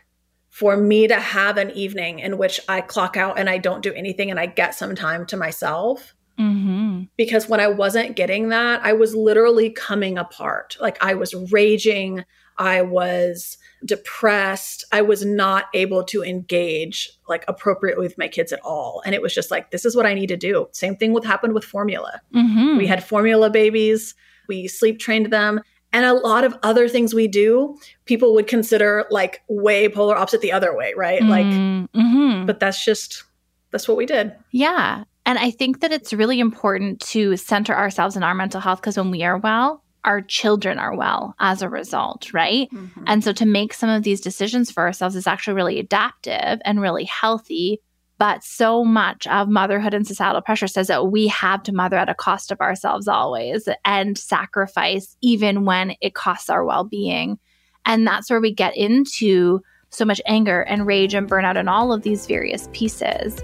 [0.58, 3.92] for me to have an evening in which I clock out and I don't do
[3.92, 6.16] anything and I get some time to myself.
[6.36, 7.02] Mm-hmm.
[7.16, 10.76] Because when I wasn't getting that, I was literally coming apart.
[10.80, 12.24] Like I was raging,
[12.56, 18.58] I was depressed, I was not able to engage like appropriately with my kids at
[18.64, 19.00] all.
[19.06, 20.66] And it was just like, this is what I need to do.
[20.72, 22.20] Same thing with happened with formula.
[22.34, 22.78] Mm-hmm.
[22.78, 24.16] We had formula babies,
[24.48, 25.60] we sleep trained them.
[25.92, 30.42] And a lot of other things we do, people would consider like way polar opposite
[30.42, 31.22] the other way, right?
[31.22, 32.44] Like, mm-hmm.
[32.44, 33.24] but that's just,
[33.70, 34.34] that's what we did.
[34.50, 35.04] Yeah.
[35.24, 38.96] And I think that it's really important to center ourselves in our mental health because
[38.96, 42.70] when we are well, our children are well as a result, right?
[42.70, 43.04] Mm-hmm.
[43.06, 46.80] And so to make some of these decisions for ourselves is actually really adaptive and
[46.80, 47.80] really healthy.
[48.18, 52.08] But so much of motherhood and societal pressure says that we have to mother at
[52.08, 57.38] a cost of ourselves always and sacrifice even when it costs our well being.
[57.86, 61.92] And that's where we get into so much anger and rage and burnout and all
[61.92, 63.40] of these various pieces.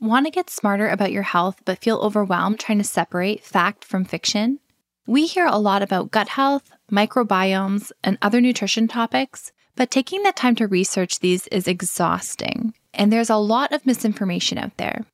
[0.00, 4.04] Want to get smarter about your health but feel overwhelmed trying to separate fact from
[4.04, 4.58] fiction?
[5.06, 10.32] We hear a lot about gut health, microbiomes, and other nutrition topics, but taking the
[10.32, 15.04] time to research these is exhausting, and there's a lot of misinformation out there.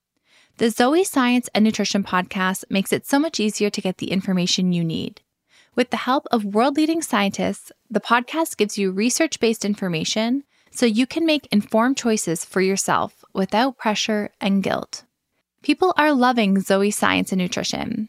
[0.58, 4.72] The Zoe Science and Nutrition podcast makes it so much easier to get the information
[4.72, 5.20] you need.
[5.76, 10.42] With the help of world leading scientists, the podcast gives you research based information
[10.72, 15.04] so you can make informed choices for yourself without pressure and guilt.
[15.62, 18.08] People are loving Zoe Science and Nutrition.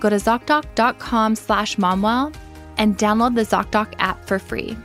[0.00, 2.34] Go to ZocDoc.com slash momwell
[2.78, 4.76] and download the ZocDoc app for free.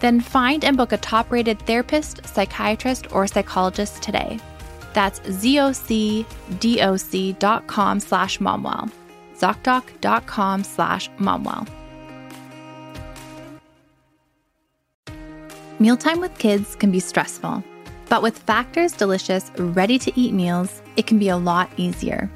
[0.00, 4.38] Then find and book a top rated therapist, psychiatrist, or psychologist today.
[4.92, 6.26] That's zocdoc.com
[8.00, 8.90] slash momwell.
[9.36, 11.68] ZocDoc.com slash momwell.
[15.80, 17.64] Mealtime with kids can be stressful,
[18.08, 22.30] but with Factor's delicious, ready to eat meals, it can be a lot easier.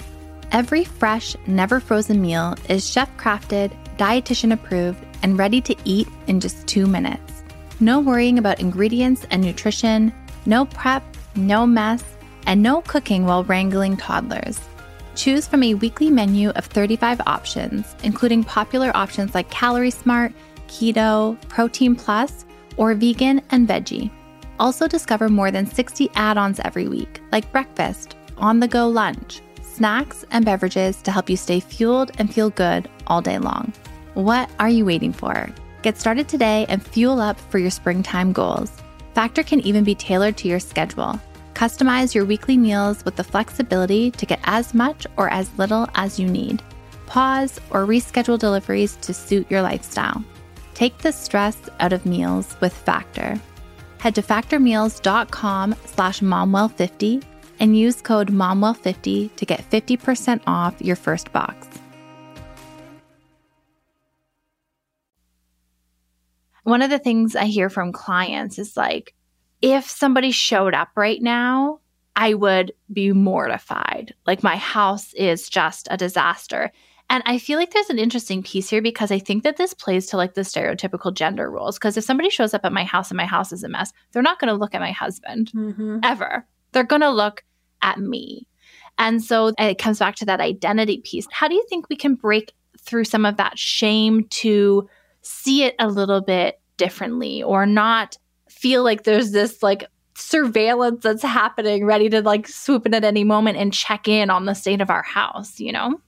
[0.51, 6.41] Every fresh, never frozen meal is chef crafted, dietitian approved, and ready to eat in
[6.41, 7.43] just two minutes.
[7.81, 10.13] No worrying about ingredients and nutrition,
[10.47, 11.03] no prep,
[11.37, 12.03] no mess,
[12.47, 14.59] and no cooking while wrangling toddlers.
[15.15, 20.33] Choose from a weekly menu of 35 options, including popular options like Calorie Smart,
[20.67, 22.47] Keto, Protein Plus,
[22.79, 24.11] or Vegan and Veggie.
[24.59, 29.43] Also, discover more than 60 add ons every week, like breakfast, on the go lunch,
[29.79, 33.73] snacks, and beverages to help you stay fueled and feel good all day long.
[34.15, 35.49] What are you waiting for?
[35.83, 38.73] Get started today and fuel up for your springtime goals.
[39.15, 41.21] Factor can even be tailored to your schedule.
[41.55, 46.19] Customize your weekly meals with the flexibility to get as much or as little as
[46.19, 46.61] you need.
[47.07, 50.25] Pause or reschedule deliveries to suit your lifestyle.
[50.75, 53.41] Take the stress out of meals with Factor.
[53.99, 57.25] Head to factormeals.com slash momwell50
[57.61, 61.67] and use code MOMWELL50 to get 50% off your first box.
[66.65, 69.15] One of the things I hear from clients is like,
[69.63, 71.81] if somebody showed up right now,
[72.15, 74.15] I would be mortified.
[74.27, 76.71] Like my house is just a disaster.
[77.11, 80.09] And I feel like there's an interesting piece here because I think that this plays
[80.09, 81.79] to like the stereotypical gender roles.
[81.79, 84.23] Because if somebody shows up at my house and my house is a mess, they're
[84.23, 86.01] not going to look at my husband mm-hmm.
[86.03, 86.47] ever.
[86.73, 87.45] They're going to look
[87.83, 88.47] at me.
[88.99, 91.27] And so it comes back to that identity piece.
[91.31, 94.89] How do you think we can break through some of that shame to
[95.23, 98.17] see it a little bit differently or not
[98.49, 103.25] feel like there's this like surveillance that's happening ready to like swoop in at any
[103.25, 106.01] moment and check in on the state of our house, you know?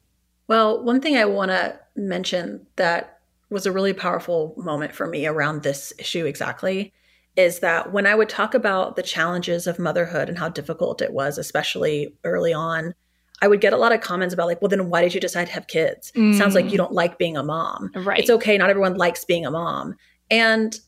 [0.49, 5.27] Well, one thing I want to mention that was a really powerful moment for me
[5.27, 6.93] around this issue exactly
[7.37, 11.12] is that when I would talk about the challenges of motherhood and how difficult it
[11.12, 12.95] was, especially early on,
[13.43, 15.47] I would get a lot of comments about like, well, then why did you decide
[15.47, 16.12] to have kids?
[16.14, 16.37] Mm.
[16.37, 16.78] Sounds like you mm.
[16.78, 17.91] don't like being a mom.
[17.95, 18.18] Right.
[18.18, 18.59] It's okay.
[18.59, 19.95] Not everyone likes being a mom.
[20.31, 20.78] And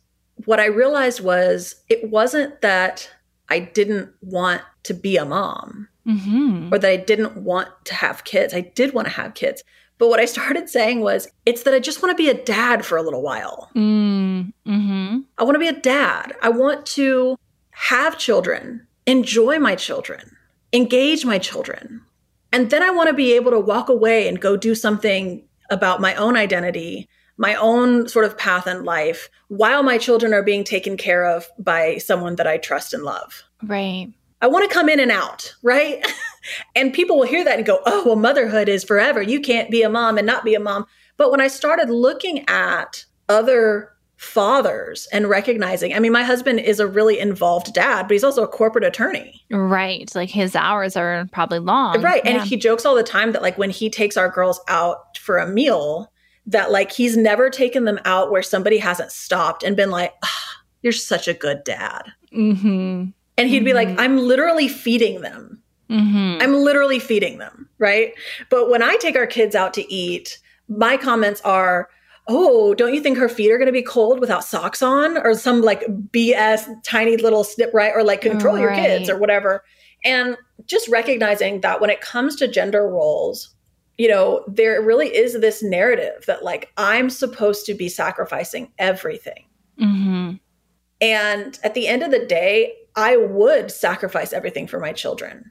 [0.44, 3.10] what I realized was it wasn't that
[3.48, 6.72] I didn't want to be a mom mm-hmm.
[6.72, 8.54] or that I didn't want to have kids.
[8.54, 9.62] I did want to have kids.
[10.02, 12.84] But what I started saying was, it's that I just want to be a dad
[12.84, 13.70] for a little while.
[13.76, 15.18] Mm-hmm.
[15.38, 16.34] I want to be a dad.
[16.42, 17.38] I want to
[17.70, 20.36] have children, enjoy my children,
[20.72, 22.00] engage my children.
[22.52, 26.00] And then I want to be able to walk away and go do something about
[26.00, 30.64] my own identity my own sort of path in life while my children are being
[30.64, 33.42] taken care of by someone that I trust and love.
[33.62, 34.12] Right.
[34.40, 36.04] I want to come in and out, right?
[36.74, 39.22] and people will hear that and go, oh, well, motherhood is forever.
[39.22, 40.86] You can't be a mom and not be a mom.
[41.16, 46.80] But when I started looking at other fathers and recognizing, I mean, my husband is
[46.80, 49.42] a really involved dad, but he's also a corporate attorney.
[49.50, 50.12] Right.
[50.14, 52.00] Like his hours are probably long.
[52.00, 52.22] Right.
[52.24, 52.38] Yeah.
[52.38, 55.38] And he jokes all the time that, like, when he takes our girls out for
[55.38, 56.12] a meal,
[56.46, 60.50] that like he's never taken them out where somebody hasn't stopped and been like, oh,
[60.82, 63.10] "You're such a good dad," mm-hmm.
[63.38, 63.64] and he'd mm-hmm.
[63.64, 64.00] be like, mm-hmm.
[64.00, 65.61] "I'm literally feeding them.
[65.92, 66.42] Mm-hmm.
[66.42, 68.14] I'm literally feeding them." Right.
[68.48, 70.38] But when I take our kids out to eat,
[70.68, 71.88] my comments are.
[72.28, 75.34] Oh, don't you think her feet are going to be cold without socks on or
[75.34, 79.64] some like BS tiny little snip right or like control your kids or whatever.
[80.04, 80.36] And
[80.66, 83.54] just recognizing that when it comes to gender roles,
[83.98, 89.44] you know, there really is this narrative that like I'm supposed to be sacrificing everything.
[89.80, 90.34] Mm-hmm.
[91.00, 95.50] And at the end of the day, I would sacrifice everything for my children.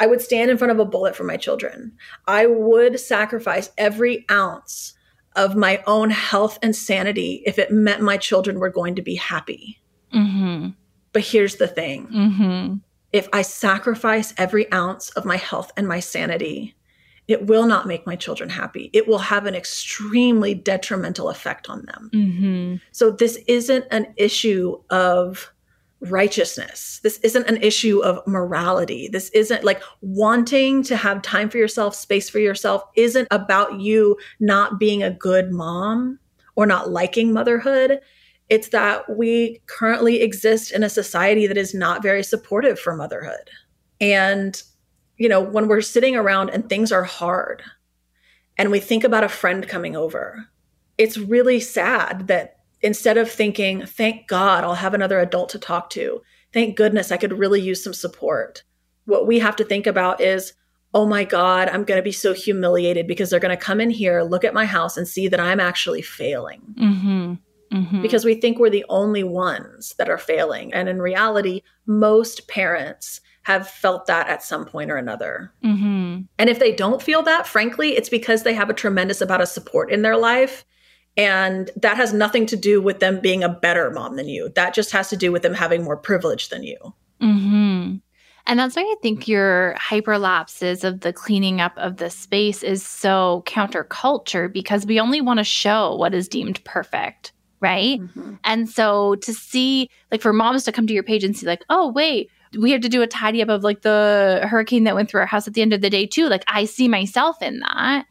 [0.00, 1.92] I would stand in front of a bullet for my children.
[2.26, 4.94] I would sacrifice every ounce
[5.36, 9.16] of my own health and sanity if it meant my children were going to be
[9.16, 9.80] happy.
[10.12, 10.70] Mm-hmm.
[11.12, 12.76] But here's the thing mm-hmm.
[13.12, 16.74] if I sacrifice every ounce of my health and my sanity,
[17.26, 18.90] it will not make my children happy.
[18.92, 22.10] It will have an extremely detrimental effect on them.
[22.12, 22.76] Mm-hmm.
[22.92, 25.53] So, this isn't an issue of
[26.10, 27.00] righteousness.
[27.02, 29.08] This isn't an issue of morality.
[29.08, 34.16] This isn't like wanting to have time for yourself, space for yourself, isn't about you
[34.40, 36.18] not being a good mom
[36.56, 38.00] or not liking motherhood.
[38.48, 43.50] It's that we currently exist in a society that is not very supportive for motherhood.
[44.00, 44.62] And
[45.16, 47.62] you know, when we're sitting around and things are hard
[48.56, 50.48] and we think about a friend coming over,
[50.98, 52.53] it's really sad that
[52.84, 56.20] instead of thinking, thank God I'll have another adult to talk to,
[56.52, 58.62] thank goodness I could really use some support,
[59.06, 60.52] what we have to think about is,
[60.92, 63.90] oh my God, I'm going to be so humiliated because they're going to come in
[63.90, 66.62] here, look at my house, and see that I'm actually failing.
[66.78, 67.34] Mm-hmm.
[67.72, 68.02] Mm-hmm.
[68.02, 70.72] Because we think we're the only ones that are failing.
[70.72, 75.52] And in reality, most parents have felt that at some point or another.
[75.64, 76.22] Mm-hmm.
[76.38, 79.48] And if they don't feel that, frankly, it's because they have a tremendous amount of
[79.48, 80.64] support in their life.
[81.16, 84.50] And that has nothing to do with them being a better mom than you.
[84.56, 86.76] That just has to do with them having more privilege than you.
[87.20, 87.96] Mm-hmm.
[88.46, 92.84] And that's why I think your hyperlapses of the cleaning up of the space is
[92.84, 98.00] so counterculture because we only want to show what is deemed perfect, right?
[98.00, 98.34] Mm-hmm.
[98.44, 101.64] And so to see, like, for moms to come to your page and see, like,
[101.70, 105.10] oh, wait, we had to do a tidy up of like the hurricane that went
[105.10, 106.28] through our house at the end of the day too.
[106.28, 108.06] Like I see myself in that.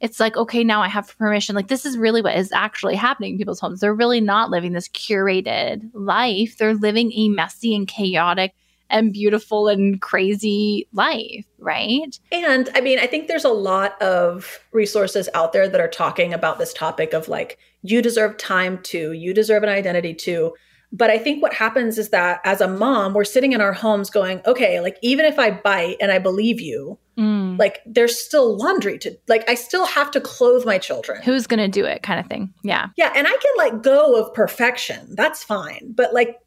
[0.00, 1.56] It's like, okay, now I have permission.
[1.56, 3.80] Like this is really what is actually happening in people's homes.
[3.80, 6.58] They're really not living this curated life.
[6.58, 8.54] They're living a messy and chaotic
[8.88, 12.18] and beautiful and crazy life, right?
[12.30, 16.32] And I mean, I think there's a lot of resources out there that are talking
[16.32, 20.54] about this topic of like, you deserve time too, you deserve an identity too.
[20.92, 24.08] But I think what happens is that as a mom, we're sitting in our homes
[24.08, 27.58] going, okay, like even if I bite and I believe you, mm.
[27.58, 31.22] like there's still laundry to, like I still have to clothe my children.
[31.22, 32.54] Who's going to do it kind of thing.
[32.62, 32.88] Yeah.
[32.96, 33.12] Yeah.
[33.14, 35.14] And I can let go of perfection.
[35.16, 35.92] That's fine.
[35.94, 36.38] But like,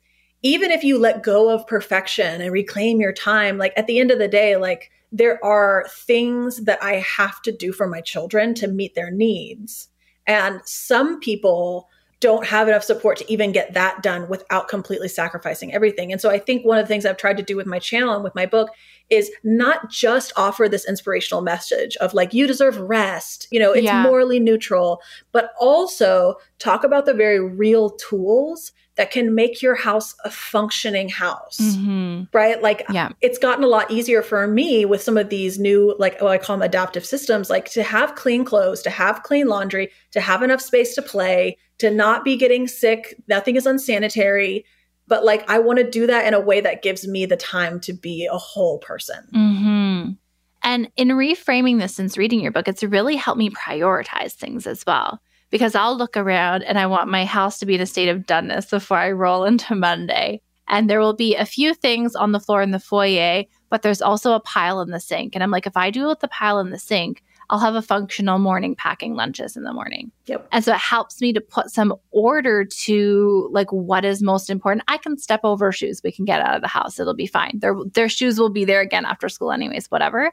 [0.42, 4.10] even if you let go of perfection and reclaim your time, like at the end
[4.10, 8.54] of the day, like there are things that I have to do for my children
[8.56, 9.90] to meet their needs.
[10.28, 11.90] And some people,
[12.20, 16.12] don't have enough support to even get that done without completely sacrificing everything.
[16.12, 18.14] And so I think one of the things I've tried to do with my channel
[18.14, 18.70] and with my book
[19.10, 23.86] is not just offer this inspirational message of like, you deserve rest, you know, it's
[23.86, 24.04] yeah.
[24.04, 25.02] morally neutral,
[25.32, 31.08] but also talk about the very real tools that can make your house a functioning
[31.08, 32.24] house, mm-hmm.
[32.34, 32.62] right?
[32.62, 33.14] Like, yeah.
[33.22, 36.38] it's gotten a lot easier for me with some of these new, like, what I
[36.38, 40.44] call them adaptive systems, like to have clean clothes, to have clean laundry, to have
[40.44, 43.16] enough space to play, to not be getting sick.
[43.30, 44.66] Nothing is unsanitary.
[45.08, 47.80] But like, I want to do that in a way that gives me the time
[47.80, 49.26] to be a whole person.
[49.34, 50.12] Mm-hmm.
[50.62, 54.86] And in reframing this since reading your book, it's really helped me prioritize things as
[54.86, 58.10] well because I'll look around and I want my house to be in a state
[58.10, 60.42] of doneness before I roll into Monday.
[60.68, 64.04] And there will be a few things on the floor in the foyer, but there's
[64.04, 65.34] also a pile in the sink.
[65.34, 67.82] And I'm like, if I do with the pile in the sink, I'll have a
[67.82, 70.12] functional morning packing lunches in the morning.
[70.28, 70.48] Yep.
[70.52, 74.84] And so it helps me to put some order to like what is most important.
[74.88, 77.00] I can step over shoes we can get out of the house.
[77.00, 77.58] It'll be fine.
[77.60, 80.32] Their their shoes will be there again after school anyways, whatever.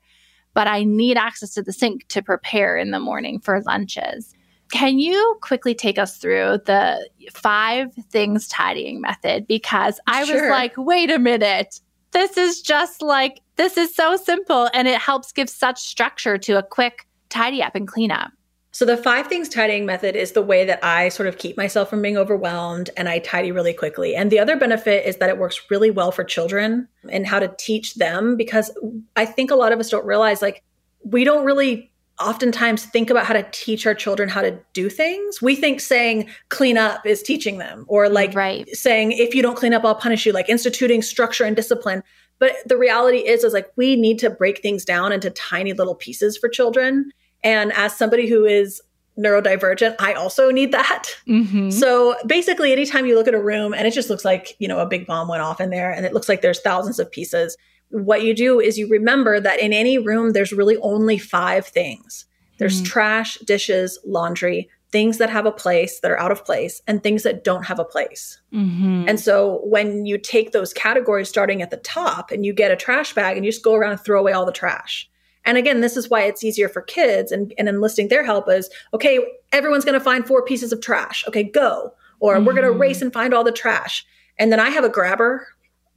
[0.53, 4.35] But I need access to the sink to prepare in the morning for lunches.
[4.73, 9.47] Can you quickly take us through the five things tidying method?
[9.47, 10.43] Because I sure.
[10.43, 11.81] was like, wait a minute.
[12.13, 16.59] This is just like, this is so simple and it helps give such structure to
[16.59, 18.33] a quick tidy up and clean up.
[18.77, 21.89] So, the five things tidying method is the way that I sort of keep myself
[21.89, 24.15] from being overwhelmed and I tidy really quickly.
[24.15, 27.55] And the other benefit is that it works really well for children and how to
[27.59, 28.71] teach them because
[29.17, 30.63] I think a lot of us don't realize like
[31.05, 31.91] we don't really
[32.21, 35.43] oftentimes think about how to teach our children how to do things.
[35.43, 38.69] We think saying clean up is teaching them, or like right.
[38.71, 42.03] saying if you don't clean up, I'll punish you, like instituting structure and discipline.
[42.39, 45.95] But the reality is, is like we need to break things down into tiny little
[45.95, 47.11] pieces for children.
[47.43, 48.83] And as somebody who is
[49.19, 51.05] neurodivergent, I also need that.
[51.27, 51.71] Mm-hmm.
[51.71, 54.79] So basically, anytime you look at a room and it just looks like, you know,
[54.79, 57.57] a big bomb went off in there and it looks like there's thousands of pieces,
[57.91, 62.25] what you do is you remember that in any room, there's really only five things
[62.59, 62.87] there's mm-hmm.
[62.87, 67.23] trash, dishes, laundry, things that have a place that are out of place, and things
[67.23, 68.41] that don't have a place.
[68.53, 69.05] Mm-hmm.
[69.09, 72.77] And so when you take those categories starting at the top and you get a
[72.77, 75.07] trash bag and you just go around and throw away all the trash.
[75.45, 78.71] And again, this is why it's easier for kids and, and enlisting their help is
[78.95, 79.21] okay,
[79.53, 81.25] everyone's going to find four pieces of trash.
[81.29, 81.93] Okay, go.
[82.19, 82.47] Or mm-hmm.
[82.47, 84.05] we're going to race and find all the trash.
[84.39, 85.47] And then I have a grabber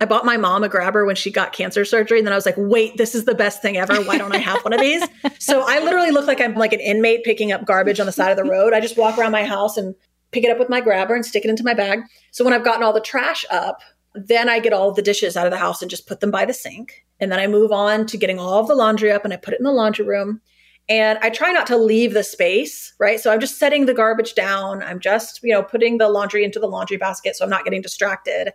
[0.01, 2.19] I bought my mom a grabber when she got cancer surgery.
[2.19, 4.01] And then I was like, wait, this is the best thing ever.
[4.03, 5.03] Why don't I have one of these?
[5.39, 8.31] so I literally look like I'm like an inmate picking up garbage on the side
[8.31, 8.73] of the road.
[8.73, 9.93] I just walk around my house and
[10.31, 12.01] pick it up with my grabber and stick it into my bag.
[12.31, 13.81] So when I've gotten all the trash up,
[14.15, 16.45] then I get all the dishes out of the house and just put them by
[16.45, 17.05] the sink.
[17.19, 19.53] And then I move on to getting all of the laundry up and I put
[19.53, 20.41] it in the laundry room.
[20.87, 23.19] And I try not to leave the space, right?
[23.19, 24.81] So I'm just setting the garbage down.
[24.81, 27.81] I'm just, you know, putting the laundry into the laundry basket so I'm not getting
[27.81, 28.53] distracted.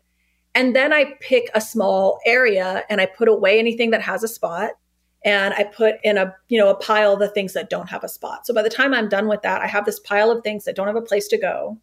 [0.54, 4.28] And then I pick a small area and I put away anything that has a
[4.28, 4.72] spot
[5.24, 8.08] and I put in a, you know, a pile the things that don't have a
[8.08, 8.46] spot.
[8.46, 10.76] So by the time I'm done with that, I have this pile of things that
[10.76, 11.78] don't have a place to go.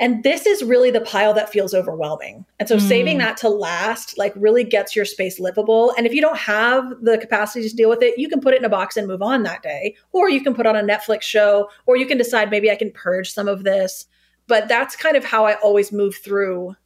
[0.00, 2.44] And this is really the pile that feels overwhelming.
[2.60, 2.80] And so mm.
[2.80, 5.92] saving that to last like really gets your space livable.
[5.98, 8.58] And if you don't have the capacity to deal with it, you can put it
[8.58, 9.96] in a box and move on that day.
[10.12, 12.92] Or you can put on a Netflix show, or you can decide maybe I can
[12.92, 14.06] purge some of this.
[14.46, 16.76] But that's kind of how I always move through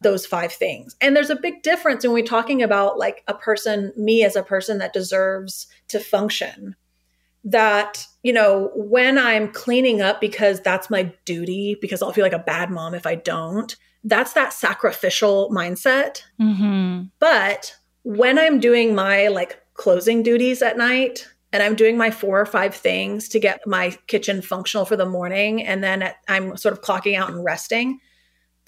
[0.00, 0.96] those five things.
[1.00, 4.42] And there's a big difference when we're talking about like a person, me as a
[4.42, 6.76] person that deserves to function.
[7.44, 12.32] That, you know, when I'm cleaning up because that's my duty, because I'll feel like
[12.32, 13.74] a bad mom if I don't,
[14.04, 16.22] that's that sacrificial mindset.
[16.40, 17.04] Mm-hmm.
[17.18, 22.38] But when I'm doing my like closing duties at night, and I'm doing my four
[22.38, 25.62] or five things to get my kitchen functional for the morning.
[25.62, 28.00] And then I'm sort of clocking out and resting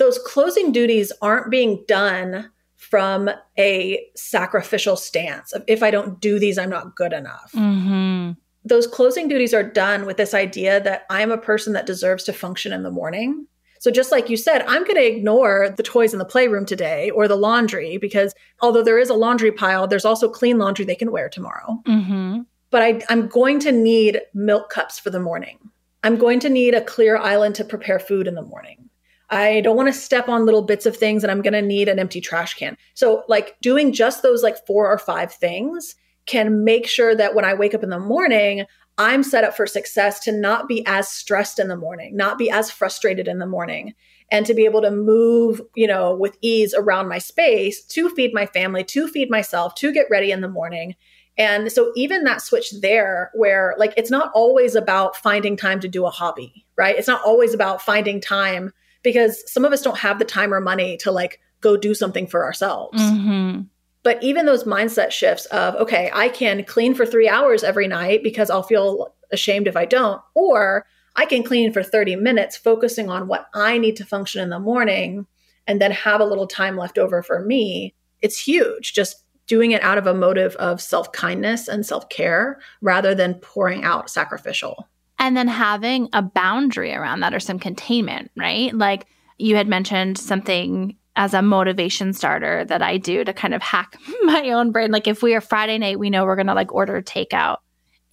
[0.01, 6.38] those closing duties aren't being done from a sacrificial stance of if I don't do
[6.38, 7.53] these, I'm not good enough.
[7.55, 8.32] Mm-hmm.
[8.64, 12.32] Those closing duties are done with this idea that I'm a person that deserves to
[12.32, 13.46] function in the morning.
[13.78, 17.11] So, just like you said, I'm going to ignore the toys in the playroom today
[17.11, 20.94] or the laundry because although there is a laundry pile, there's also clean laundry they
[20.94, 21.78] can wear tomorrow.
[21.86, 22.40] Mm-hmm.
[22.70, 25.59] But I, I'm going to need milk cups for the morning.
[26.03, 28.89] I'm going to need a clear island to prepare food in the morning.
[29.31, 31.89] I don't want to step on little bits of things and I'm going to need
[31.89, 32.76] an empty trash can.
[32.95, 35.95] So, like, doing just those like four or five things
[36.26, 38.66] can make sure that when I wake up in the morning,
[38.99, 42.51] I'm set up for success to not be as stressed in the morning, not be
[42.51, 43.95] as frustrated in the morning,
[44.31, 48.35] and to be able to move, you know, with ease around my space to feed
[48.35, 50.97] my family, to feed myself, to get ready in the morning.
[51.39, 55.89] And so even that switch there where like it's not always about finding time to
[55.89, 56.97] do a hobby, right?
[56.97, 58.72] It's not always about finding time
[59.03, 62.26] because some of us don't have the time or money to like go do something
[62.26, 63.01] for ourselves.
[63.01, 63.62] Mm-hmm.
[64.03, 68.22] But even those mindset shifts of, okay, I can clean for three hours every night
[68.22, 70.86] because I'll feel ashamed if I don't, or
[71.16, 74.59] I can clean for 30 minutes, focusing on what I need to function in the
[74.59, 75.26] morning
[75.66, 77.94] and then have a little time left over for me.
[78.22, 78.94] It's huge.
[78.94, 83.34] Just doing it out of a motive of self kindness and self care rather than
[83.34, 84.88] pouring out sacrificial.
[85.21, 88.75] And then having a boundary around that or some containment, right?
[88.75, 89.07] Like
[89.39, 93.97] you had mentioned something as a motivation starter that I do to kind of hack
[94.23, 94.91] my own brain.
[94.91, 97.59] Like if we are Friday night, we know we're going to like order takeout.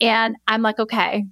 [0.01, 1.25] And I'm like, okay,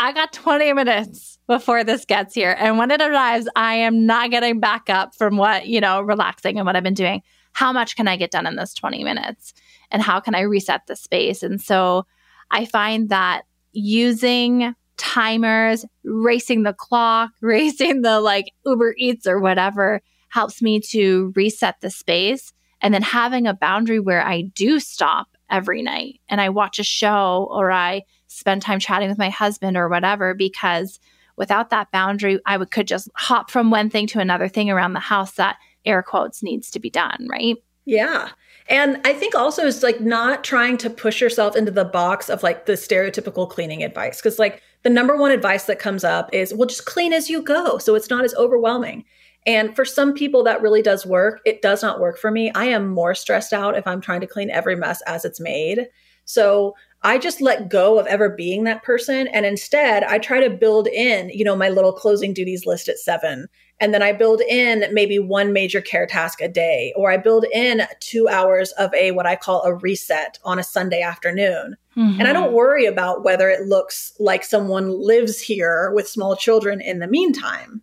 [0.00, 2.56] I got 20 minutes before this gets here.
[2.58, 6.58] And when it arrives, I am not getting back up from what, you know, relaxing
[6.58, 7.22] and what I've been doing.
[7.52, 9.52] How much can I get done in this 20 minutes?
[9.90, 11.42] And how can I reset the space?
[11.42, 12.06] And so
[12.50, 20.00] I find that using timers, racing the clock, racing the like Uber Eats or whatever
[20.28, 22.52] helps me to reset the space.
[22.80, 26.84] And then having a boundary where I do stop every night and I watch a
[26.84, 31.00] show or I spend time chatting with my husband or whatever, because
[31.36, 34.92] without that boundary, I would, could just hop from one thing to another thing around
[34.92, 37.56] the house that air quotes needs to be done, right?
[37.86, 38.30] Yeah.
[38.68, 42.42] And I think also it's like not trying to push yourself into the box of
[42.42, 44.22] like the stereotypical cleaning advice.
[44.22, 47.42] Cause like the number one advice that comes up is, well, just clean as you
[47.42, 47.78] go.
[47.78, 49.04] So it's not as overwhelming.
[49.46, 51.40] And for some people, that really does work.
[51.46, 52.50] It does not work for me.
[52.54, 55.88] I am more stressed out if I'm trying to clean every mess as it's made.
[56.24, 59.26] So I just let go of ever being that person.
[59.28, 62.98] And instead, I try to build in, you know, my little closing duties list at
[62.98, 63.48] seven.
[63.80, 67.46] And then I build in maybe one major care task a day, or I build
[67.52, 71.76] in two hours of a what I call a reset on a Sunday afternoon.
[71.96, 72.20] Mm-hmm.
[72.20, 72.56] And I don't mm-hmm.
[72.56, 77.82] worry about whether it looks like someone lives here with small children in the meantime.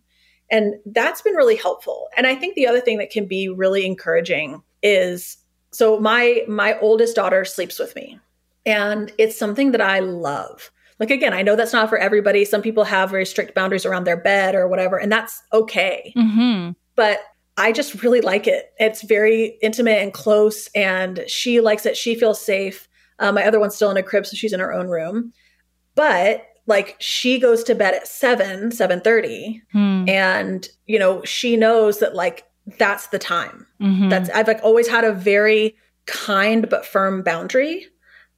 [0.50, 2.08] And that's been really helpful.
[2.16, 5.36] And I think the other thing that can be really encouraging is
[5.72, 8.18] so my my oldest daughter sleeps with me.
[8.64, 10.70] And it's something that I love.
[10.98, 12.44] Like again, I know that's not for everybody.
[12.44, 16.12] Some people have very strict boundaries around their bed or whatever, and that's okay.
[16.16, 16.72] Mm-hmm.
[16.96, 17.20] But
[17.56, 18.72] I just really like it.
[18.78, 21.96] It's very intimate and close, and she likes it.
[21.96, 22.88] She feels safe.
[23.18, 25.32] Uh, my other one's still in a crib, so she's in her own room.
[25.94, 30.04] But like she goes to bed at 7 7.30 hmm.
[30.08, 32.44] and you know she knows that like
[32.78, 34.08] that's the time mm-hmm.
[34.08, 35.74] that's i've like always had a very
[36.06, 37.86] kind but firm boundary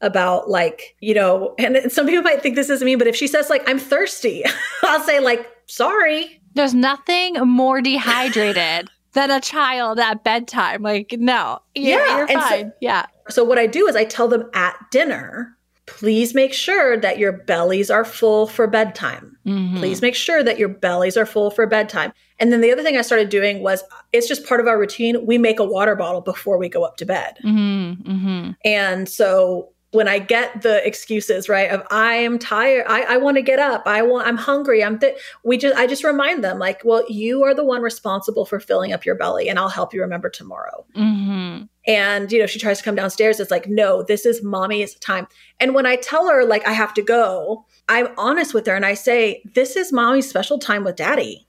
[0.00, 3.26] about like you know and some people might think this is me but if she
[3.26, 4.42] says like i'm thirsty
[4.82, 11.58] i'll say like sorry there's nothing more dehydrated than a child at bedtime like no
[11.74, 14.74] you're, yeah you're fine so, yeah so what i do is i tell them at
[14.90, 15.56] dinner
[15.90, 19.36] please make sure that your bellies are full for bedtime.
[19.44, 19.78] Mm-hmm.
[19.78, 22.12] Please make sure that your bellies are full for bedtime.
[22.38, 23.82] And then the other thing I started doing was
[24.12, 25.26] it's just part of our routine.
[25.26, 27.38] We make a water bottle before we go up to bed.
[27.44, 28.08] Mm-hmm.
[28.08, 28.50] Mm-hmm.
[28.64, 33.36] And so when I get the excuses, right, of I am tired, I, I want
[33.38, 36.60] to get up, I want, I'm hungry, I'm th-, we just, I just remind them
[36.60, 39.92] like, well, you are the one responsible for filling up your belly, and I'll help
[39.92, 40.86] you remember tomorrow.
[40.96, 41.64] Mm-hmm.
[41.86, 43.40] And you know, she tries to come downstairs.
[43.40, 45.26] It's like, no, this is mommy's time.
[45.58, 48.86] And when I tell her like I have to go, I'm honest with her and
[48.86, 51.48] I say, this is mommy's special time with daddy.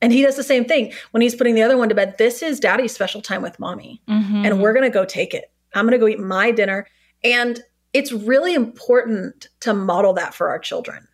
[0.00, 2.16] And he does the same thing when he's putting the other one to bed.
[2.18, 4.44] This is daddy's special time with mommy, mm-hmm.
[4.44, 5.52] and we're gonna go take it.
[5.74, 6.86] I'm gonna go eat my dinner.
[7.22, 7.60] And
[7.92, 11.08] it's really important to model that for our children.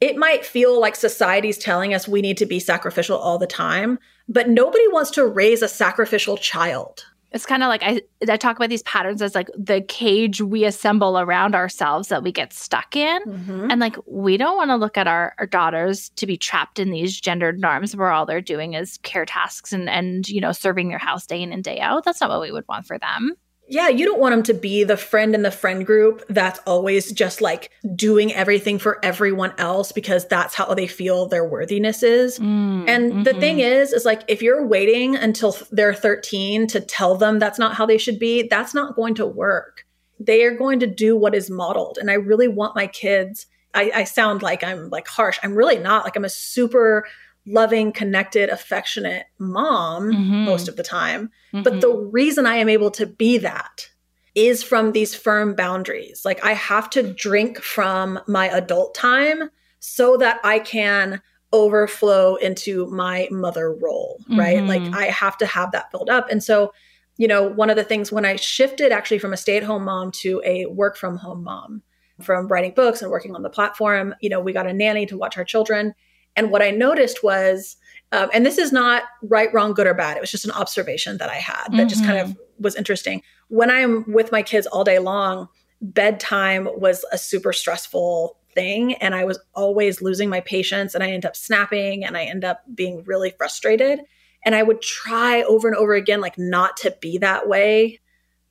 [0.00, 3.98] It might feel like society's telling us we need to be sacrificial all the time,
[4.28, 7.06] but nobody wants to raise a sacrificial child.
[7.32, 10.64] It's kind of like I, I talk about these patterns as like the cage we
[10.64, 13.22] assemble around ourselves that we get stuck in.
[13.24, 13.70] Mm-hmm.
[13.70, 16.90] And like, we don't want to look at our, our daughters to be trapped in
[16.90, 20.88] these gendered norms where all they're doing is care tasks and, and, you know, serving
[20.88, 22.04] your house day in and day out.
[22.04, 23.36] That's not what we would want for them
[23.68, 27.10] yeah, you don't want them to be the friend in the friend group that's always
[27.10, 32.38] just like doing everything for everyone else because that's how they feel their worthiness is.
[32.38, 33.22] Mm, and mm-hmm.
[33.24, 37.58] the thing is, is like if you're waiting until they're 13 to tell them that's
[37.58, 39.84] not how they should be, that's not going to work.
[40.20, 41.98] They are going to do what is modeled.
[41.98, 45.38] And I really want my kids, I, I sound like I'm like harsh.
[45.42, 46.04] I'm really not.
[46.04, 47.06] Like I'm a super
[47.46, 50.44] loving, connected, affectionate mom mm-hmm.
[50.44, 51.30] most of the time.
[51.52, 51.62] Mm-hmm.
[51.62, 53.88] But the reason I am able to be that
[54.34, 56.22] is from these firm boundaries.
[56.24, 61.22] Like I have to drink from my adult time so that I can
[61.52, 64.58] overflow into my mother role, right?
[64.58, 64.66] Mm-hmm.
[64.66, 66.28] Like I have to have that filled up.
[66.30, 66.72] And so,
[67.16, 69.84] you know, one of the things when I shifted actually from a stay at home
[69.84, 71.82] mom to a work from home mom,
[72.20, 75.16] from writing books and working on the platform, you know, we got a nanny to
[75.16, 75.94] watch our children.
[76.36, 77.76] And what I noticed was,
[78.12, 80.16] um, and this is not right, wrong, good, or bad.
[80.16, 81.88] It was just an observation that I had that mm-hmm.
[81.88, 82.62] just kind of mm-hmm.
[82.62, 83.22] was interesting.
[83.48, 85.48] When I'm with my kids all day long,
[85.80, 88.94] bedtime was a super stressful thing.
[88.94, 92.44] And I was always losing my patience and I end up snapping and I end
[92.44, 94.00] up being really frustrated.
[94.44, 98.00] And I would try over and over again, like not to be that way.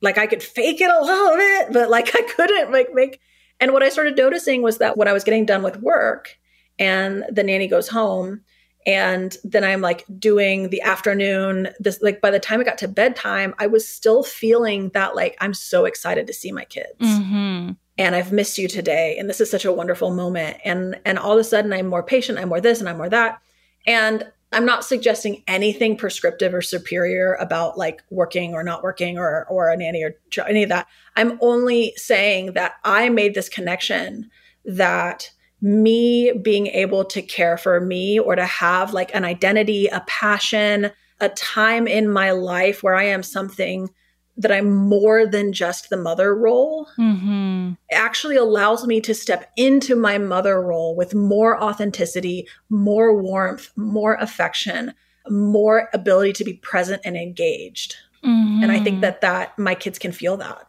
[0.02, 3.20] Like I could fake it a little bit, but like I couldn't like make.
[3.58, 6.38] And what I started noticing was that when I was getting done with work
[6.78, 8.42] and the nanny goes home,
[8.86, 12.88] and then i'm like doing the afternoon this like by the time it got to
[12.88, 17.00] bedtime i was still feeling that like i'm so excited to see my kids.
[17.00, 17.72] Mm-hmm.
[17.98, 20.58] and i've missed you today and this is such a wonderful moment.
[20.64, 23.08] And and all of a sudden i'm more patient i'm more this and i'm more
[23.08, 23.40] that.
[23.86, 29.46] And i'm not suggesting anything prescriptive or superior about like working or not working or
[29.48, 30.14] or a nanny or
[30.46, 30.86] any of that.
[31.16, 34.30] I'm only saying that i made this connection
[34.64, 40.00] that me being able to care for me or to have like an identity, a
[40.06, 40.90] passion,
[41.20, 43.88] a time in my life where I am something
[44.36, 47.72] that I'm more than just the mother role mm-hmm.
[47.90, 54.14] actually allows me to step into my mother role with more authenticity, more warmth, more
[54.16, 54.92] affection,
[55.28, 57.96] more ability to be present and engaged.
[58.22, 58.62] Mm-hmm.
[58.62, 60.68] And I think that that my kids can feel that.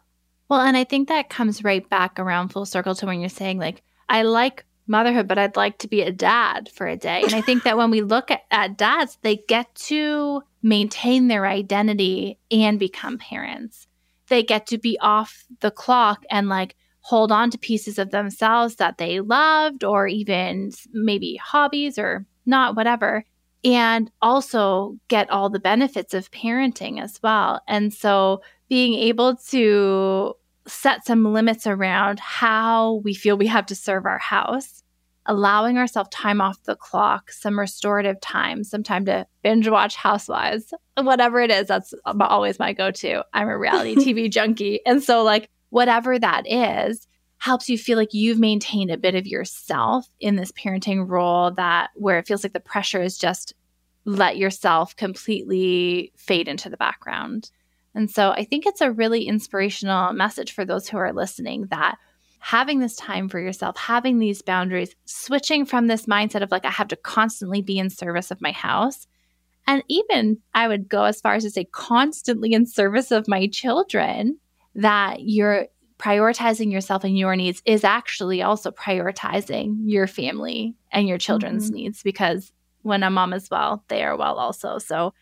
[0.49, 3.57] Well, and I think that comes right back around full circle to when you're saying
[3.57, 7.21] like I like motherhood, but I'd like to be a dad for a day.
[7.21, 11.45] And I think that when we look at, at dads, they get to maintain their
[11.45, 13.87] identity and become parents.
[14.27, 18.75] They get to be off the clock and like hold on to pieces of themselves
[18.75, 23.23] that they loved or even maybe hobbies or not, whatever.
[23.63, 27.61] And also get all the benefits of parenting as well.
[27.67, 30.35] And so being able to
[30.67, 34.83] set some limits around how we feel we have to serve our house,
[35.25, 40.73] allowing ourselves time off the clock, some restorative time, some time to binge watch Housewives,
[40.97, 41.67] whatever it is.
[41.67, 43.23] That's always my go to.
[43.33, 44.81] I'm a reality TV junkie.
[44.85, 47.07] And so, like, whatever that is,
[47.39, 51.91] helps you feel like you've maintained a bit of yourself in this parenting role that
[51.95, 53.53] where it feels like the pressure is just
[54.05, 57.51] let yourself completely fade into the background.
[57.97, 61.97] And so I think it's a really inspirational message for those who are listening that
[62.37, 66.69] having this time for yourself, having these boundaries, switching from this mindset of like, I
[66.69, 69.07] have to constantly be in service of my house.
[69.65, 73.47] And even I would go as far as to say, constantly in service of my
[73.47, 74.37] children,
[74.75, 75.65] that you're
[75.97, 81.77] prioritizing yourself and your needs is actually also prioritizing your family and your children's mm-hmm.
[81.77, 84.77] needs because when a mom is well, they are well also.
[84.77, 85.15] So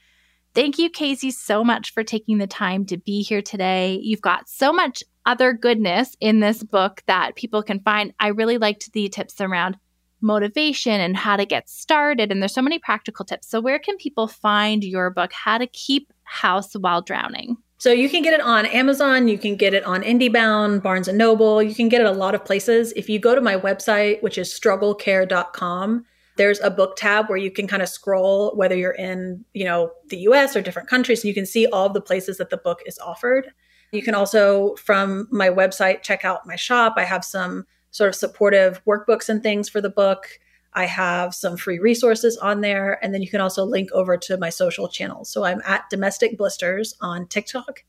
[0.56, 4.00] Thank you, KC, so much for taking the time to be here today.
[4.02, 8.14] You've got so much other goodness in this book that people can find.
[8.22, 9.78] I really liked the tips around
[10.22, 12.32] motivation and how to get started.
[12.32, 13.50] And there's so many practical tips.
[13.50, 17.58] So, where can people find your book, How to Keep House While Drowning?
[17.78, 21.18] So you can get it on Amazon, you can get it on IndieBound, Barnes and
[21.18, 22.94] Noble, you can get it a lot of places.
[22.96, 26.06] If you go to my website, which is strugglecare.com,
[26.38, 29.92] there's a book tab where you can kind of scroll whether you're in, you know,
[30.10, 32.82] the US or different countries and you can see all the places that the book
[32.86, 33.52] is offered.
[33.92, 36.96] You can also from my website check out my shop.
[36.98, 40.28] I have some sort of supportive workbooks and things for the book.
[40.74, 43.00] I have some free resources on there.
[43.02, 45.30] And then you can also link over to my social channels.
[45.30, 47.86] So I'm at Domestic Blisters on TikTok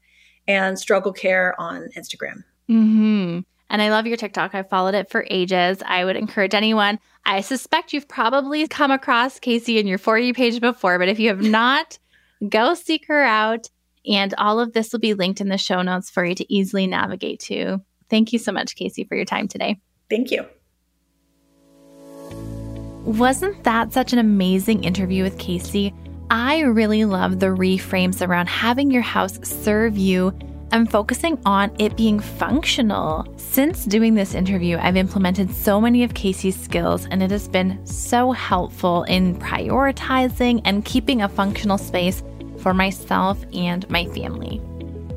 [0.47, 2.45] and Struggle Care on Instagram.
[2.71, 3.41] Mm-hmm.
[3.69, 4.55] And I love your TikTok.
[4.55, 5.83] I've followed it for ages.
[5.85, 6.99] I would encourage anyone.
[7.25, 11.19] I suspect you've probably come across KC in your For You page before, but if
[11.19, 11.99] you have not,
[12.49, 13.69] go seek her out.
[14.07, 16.87] And all of this will be linked in the show notes for you to easily
[16.87, 17.81] navigate to.
[18.09, 19.81] Thank you so much, KC, for your time today.
[20.09, 20.47] Thank you.
[23.05, 25.93] Wasn't that such an amazing interview with KC?
[26.31, 30.37] I really love the reframes around having your house serve you
[30.73, 33.27] I'm focusing on it being functional.
[33.37, 37.85] Since doing this interview, I've implemented so many of KC's skills, and it has been
[37.87, 42.23] so helpful in prioritizing and keeping a functional space
[42.59, 44.59] for myself and my family.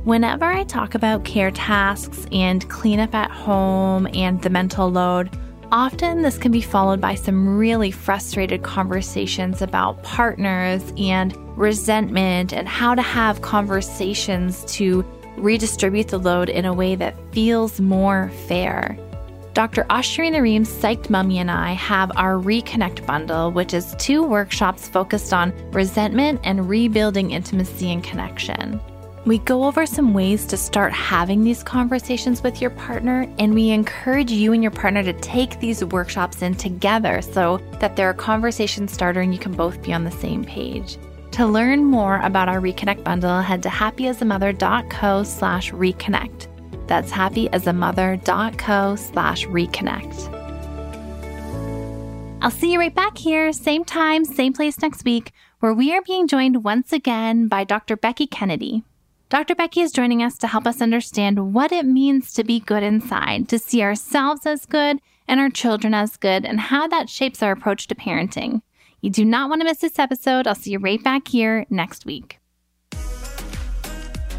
[0.04, 5.36] Whenever I talk about care tasks and cleanup at home and the mental load,
[5.72, 12.68] Often, this can be followed by some really frustrated conversations about partners and resentment and
[12.68, 15.06] how to have conversations to
[15.38, 18.98] redistribute the load in a way that feels more fair.
[19.54, 19.84] Dr.
[19.90, 25.34] Ashurina Ream's Psyched Mommy and I have our Reconnect bundle, which is two workshops focused
[25.34, 28.80] on resentment and rebuilding intimacy and connection.
[29.26, 33.72] We go over some ways to start having these conversations with your partner, and we
[33.72, 38.14] encourage you and your partner to take these workshops in together so that they're a
[38.14, 40.98] conversation starter and you can both be on the same page.
[41.32, 46.48] To learn more about our Reconnect bundle, head to happyasamother.co slash reconnect.
[46.88, 50.36] That's happyasamother.co slash reconnect.
[52.42, 56.02] I'll see you right back here, same time, same place next week, where we are
[56.02, 57.98] being joined once again by Dr.
[57.98, 58.84] Becky Kennedy.
[59.30, 59.54] Dr.
[59.54, 63.48] Becky is joining us to help us understand what it means to be good inside,
[63.50, 67.52] to see ourselves as good and our children as good, and how that shapes our
[67.52, 68.62] approach to parenting.
[69.02, 70.48] You do not want to miss this episode.
[70.48, 72.40] I'll see you right back here next week.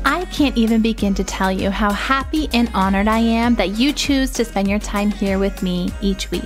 [0.05, 3.93] I can't even begin to tell you how happy and honored I am that you
[3.93, 6.43] choose to spend your time here with me each week.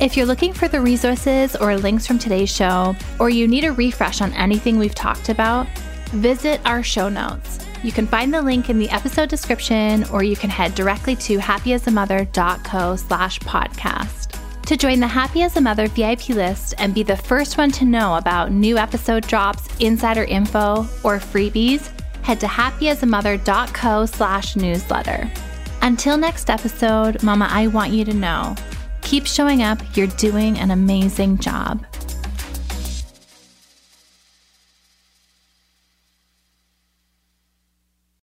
[0.00, 3.72] If you're looking for the resources or links from today's show, or you need a
[3.72, 5.66] refresh on anything we've talked about,
[6.10, 7.58] visit our show notes.
[7.82, 11.38] You can find the link in the episode description, or you can head directly to
[11.38, 14.23] happyasamother.co slash podcast.
[14.66, 17.84] To join the Happy as a Mother VIP list and be the first one to
[17.84, 21.90] know about new episode drops, insider info, or freebies,
[22.22, 25.30] head to happyasamother.co slash newsletter.
[25.82, 28.56] Until next episode, Mama, I want you to know
[29.02, 29.78] keep showing up.
[29.94, 31.84] You're doing an amazing job.